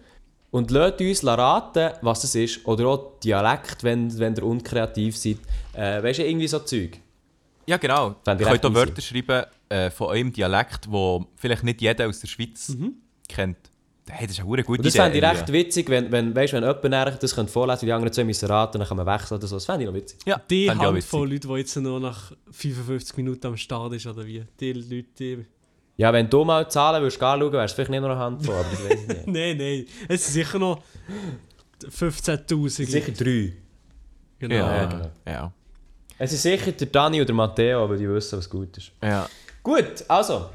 [0.52, 2.66] und lasst uns raten, was es ist.
[2.66, 5.40] Oder auch Dialekt, wenn, wenn ihr unkreativ seid.
[5.74, 6.98] Äh, weißt du, irgendwie so Zeug.
[7.66, 8.16] Ja, genau.
[8.26, 12.28] Ihr könnt auch Wörter schreiben äh, von eurem Dialekt, wo vielleicht nicht jeder aus der
[12.28, 12.76] Schweiz
[13.28, 13.58] kennt.
[14.12, 17.24] Hey, das ist eine gute das fände ich recht witzig, wenn, wenn, weißt, wenn jemand
[17.24, 19.56] das könnte vorlesen und die anderen zwei müssen raten, dann kann man wechseln oder so.
[19.56, 20.20] Das fände ich noch witzig.
[20.26, 21.44] Ja, Die fände ich auch Handvoll witzig.
[21.50, 24.44] Leute, die jetzt nur nach 55 Minuten am Start ist, oder wie?
[24.60, 25.46] Die Leute, die...
[25.98, 28.70] Ja, wenn du mal Zahlen würdest anschauen, wärst du vielleicht nicht noch eine Handvoll, aber
[28.72, 29.28] das weiß ich nicht.
[29.28, 29.86] Nein, nein.
[30.08, 30.82] Es sind sicher noch
[31.84, 32.70] 15'000.
[32.86, 33.54] Sicher drei.
[34.40, 34.56] Genau.
[34.56, 34.86] Ja, Ja, ja.
[34.86, 35.12] genau.
[35.28, 35.54] ja.
[36.18, 38.92] Es ist sicher der Dani oder Matteo, aber die wissen, was gut ist.
[39.04, 39.28] ja.
[39.62, 40.50] Gut, also.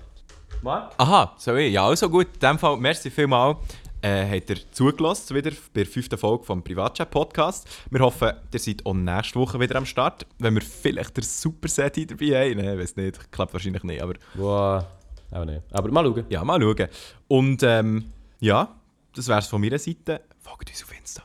[0.65, 0.95] Marc?
[0.97, 1.73] Aha, so ich.
[1.75, 2.27] Ja, also gut.
[2.35, 3.59] In dem Fall, merci vielmals.
[4.01, 7.69] äh, habt ihr zugelassen, wieder bei der fünften Folge vom Privatchat-Podcast.
[7.91, 11.69] Wir hoffen, ihr seid auch nächste Woche wieder am Start, wenn wir vielleicht der Super
[11.69, 12.65] Seti dabei haben.
[12.65, 14.85] Nein, weiß nicht, klappt wahrscheinlich nicht, aber Wow.
[15.33, 15.63] Auch nicht.
[15.71, 16.25] Aber mal schauen.
[16.31, 16.89] ja, mal schauen.
[17.29, 18.11] Und ähm,
[18.41, 18.75] ja,
[19.15, 20.23] das wäre es von meiner Seite.
[20.41, 21.23] Folgt uns auf Insta.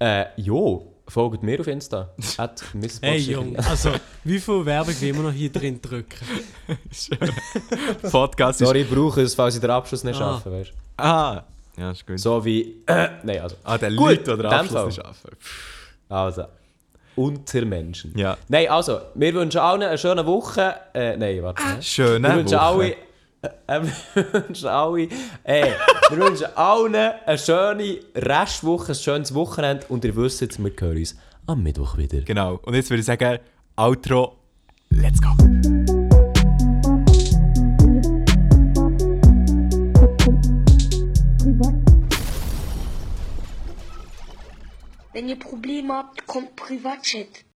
[0.00, 2.08] Äh, jo, folgt mir auf Insta.
[2.38, 3.18] At Miss Hey.
[3.18, 3.90] Junge, also
[4.24, 6.26] wie viel Werbung will man noch hier drin drücken?
[8.10, 8.66] Podcast ist...
[8.66, 10.34] Sorry, ich brauche es, falls ich den Abschluss nicht Ah.
[10.34, 10.74] schaffe, weißt du?
[11.02, 11.44] Ah,
[11.76, 12.18] ja, ist gut.
[12.18, 12.82] So wie...
[12.86, 13.56] Äh, nein, also.
[13.64, 15.04] Ah, der Gut, Leute, die den Abschluss nicht Fall.
[15.06, 15.30] schaffen.
[16.08, 16.44] Also.
[17.14, 18.16] Unter Menschen.
[18.16, 18.36] Ja.
[18.48, 20.74] Nein, also, wir wünschen allen eine schöne Woche.
[20.94, 21.62] Äh, nein, warte.
[21.62, 21.82] hä?
[21.82, 22.62] Schöne wir wünschen Woche.
[22.62, 22.96] alle.
[23.42, 23.80] Äh,
[24.14, 25.08] wir wünschen alle.
[25.42, 25.72] Äh,
[26.10, 29.84] wir wünschen allen eine schöne Restwoche, ein schönes Wochenende.
[29.88, 31.16] Und ihr wisst jetzt, wir hören uns
[31.46, 32.20] am Mittwoch wieder.
[32.20, 32.60] Genau.
[32.62, 33.38] Und jetzt würde ich sagen,
[33.76, 34.36] Outro,
[34.90, 35.30] let's go.
[45.14, 47.44] Wenn ihr Probleme habt, kommt Privatchat.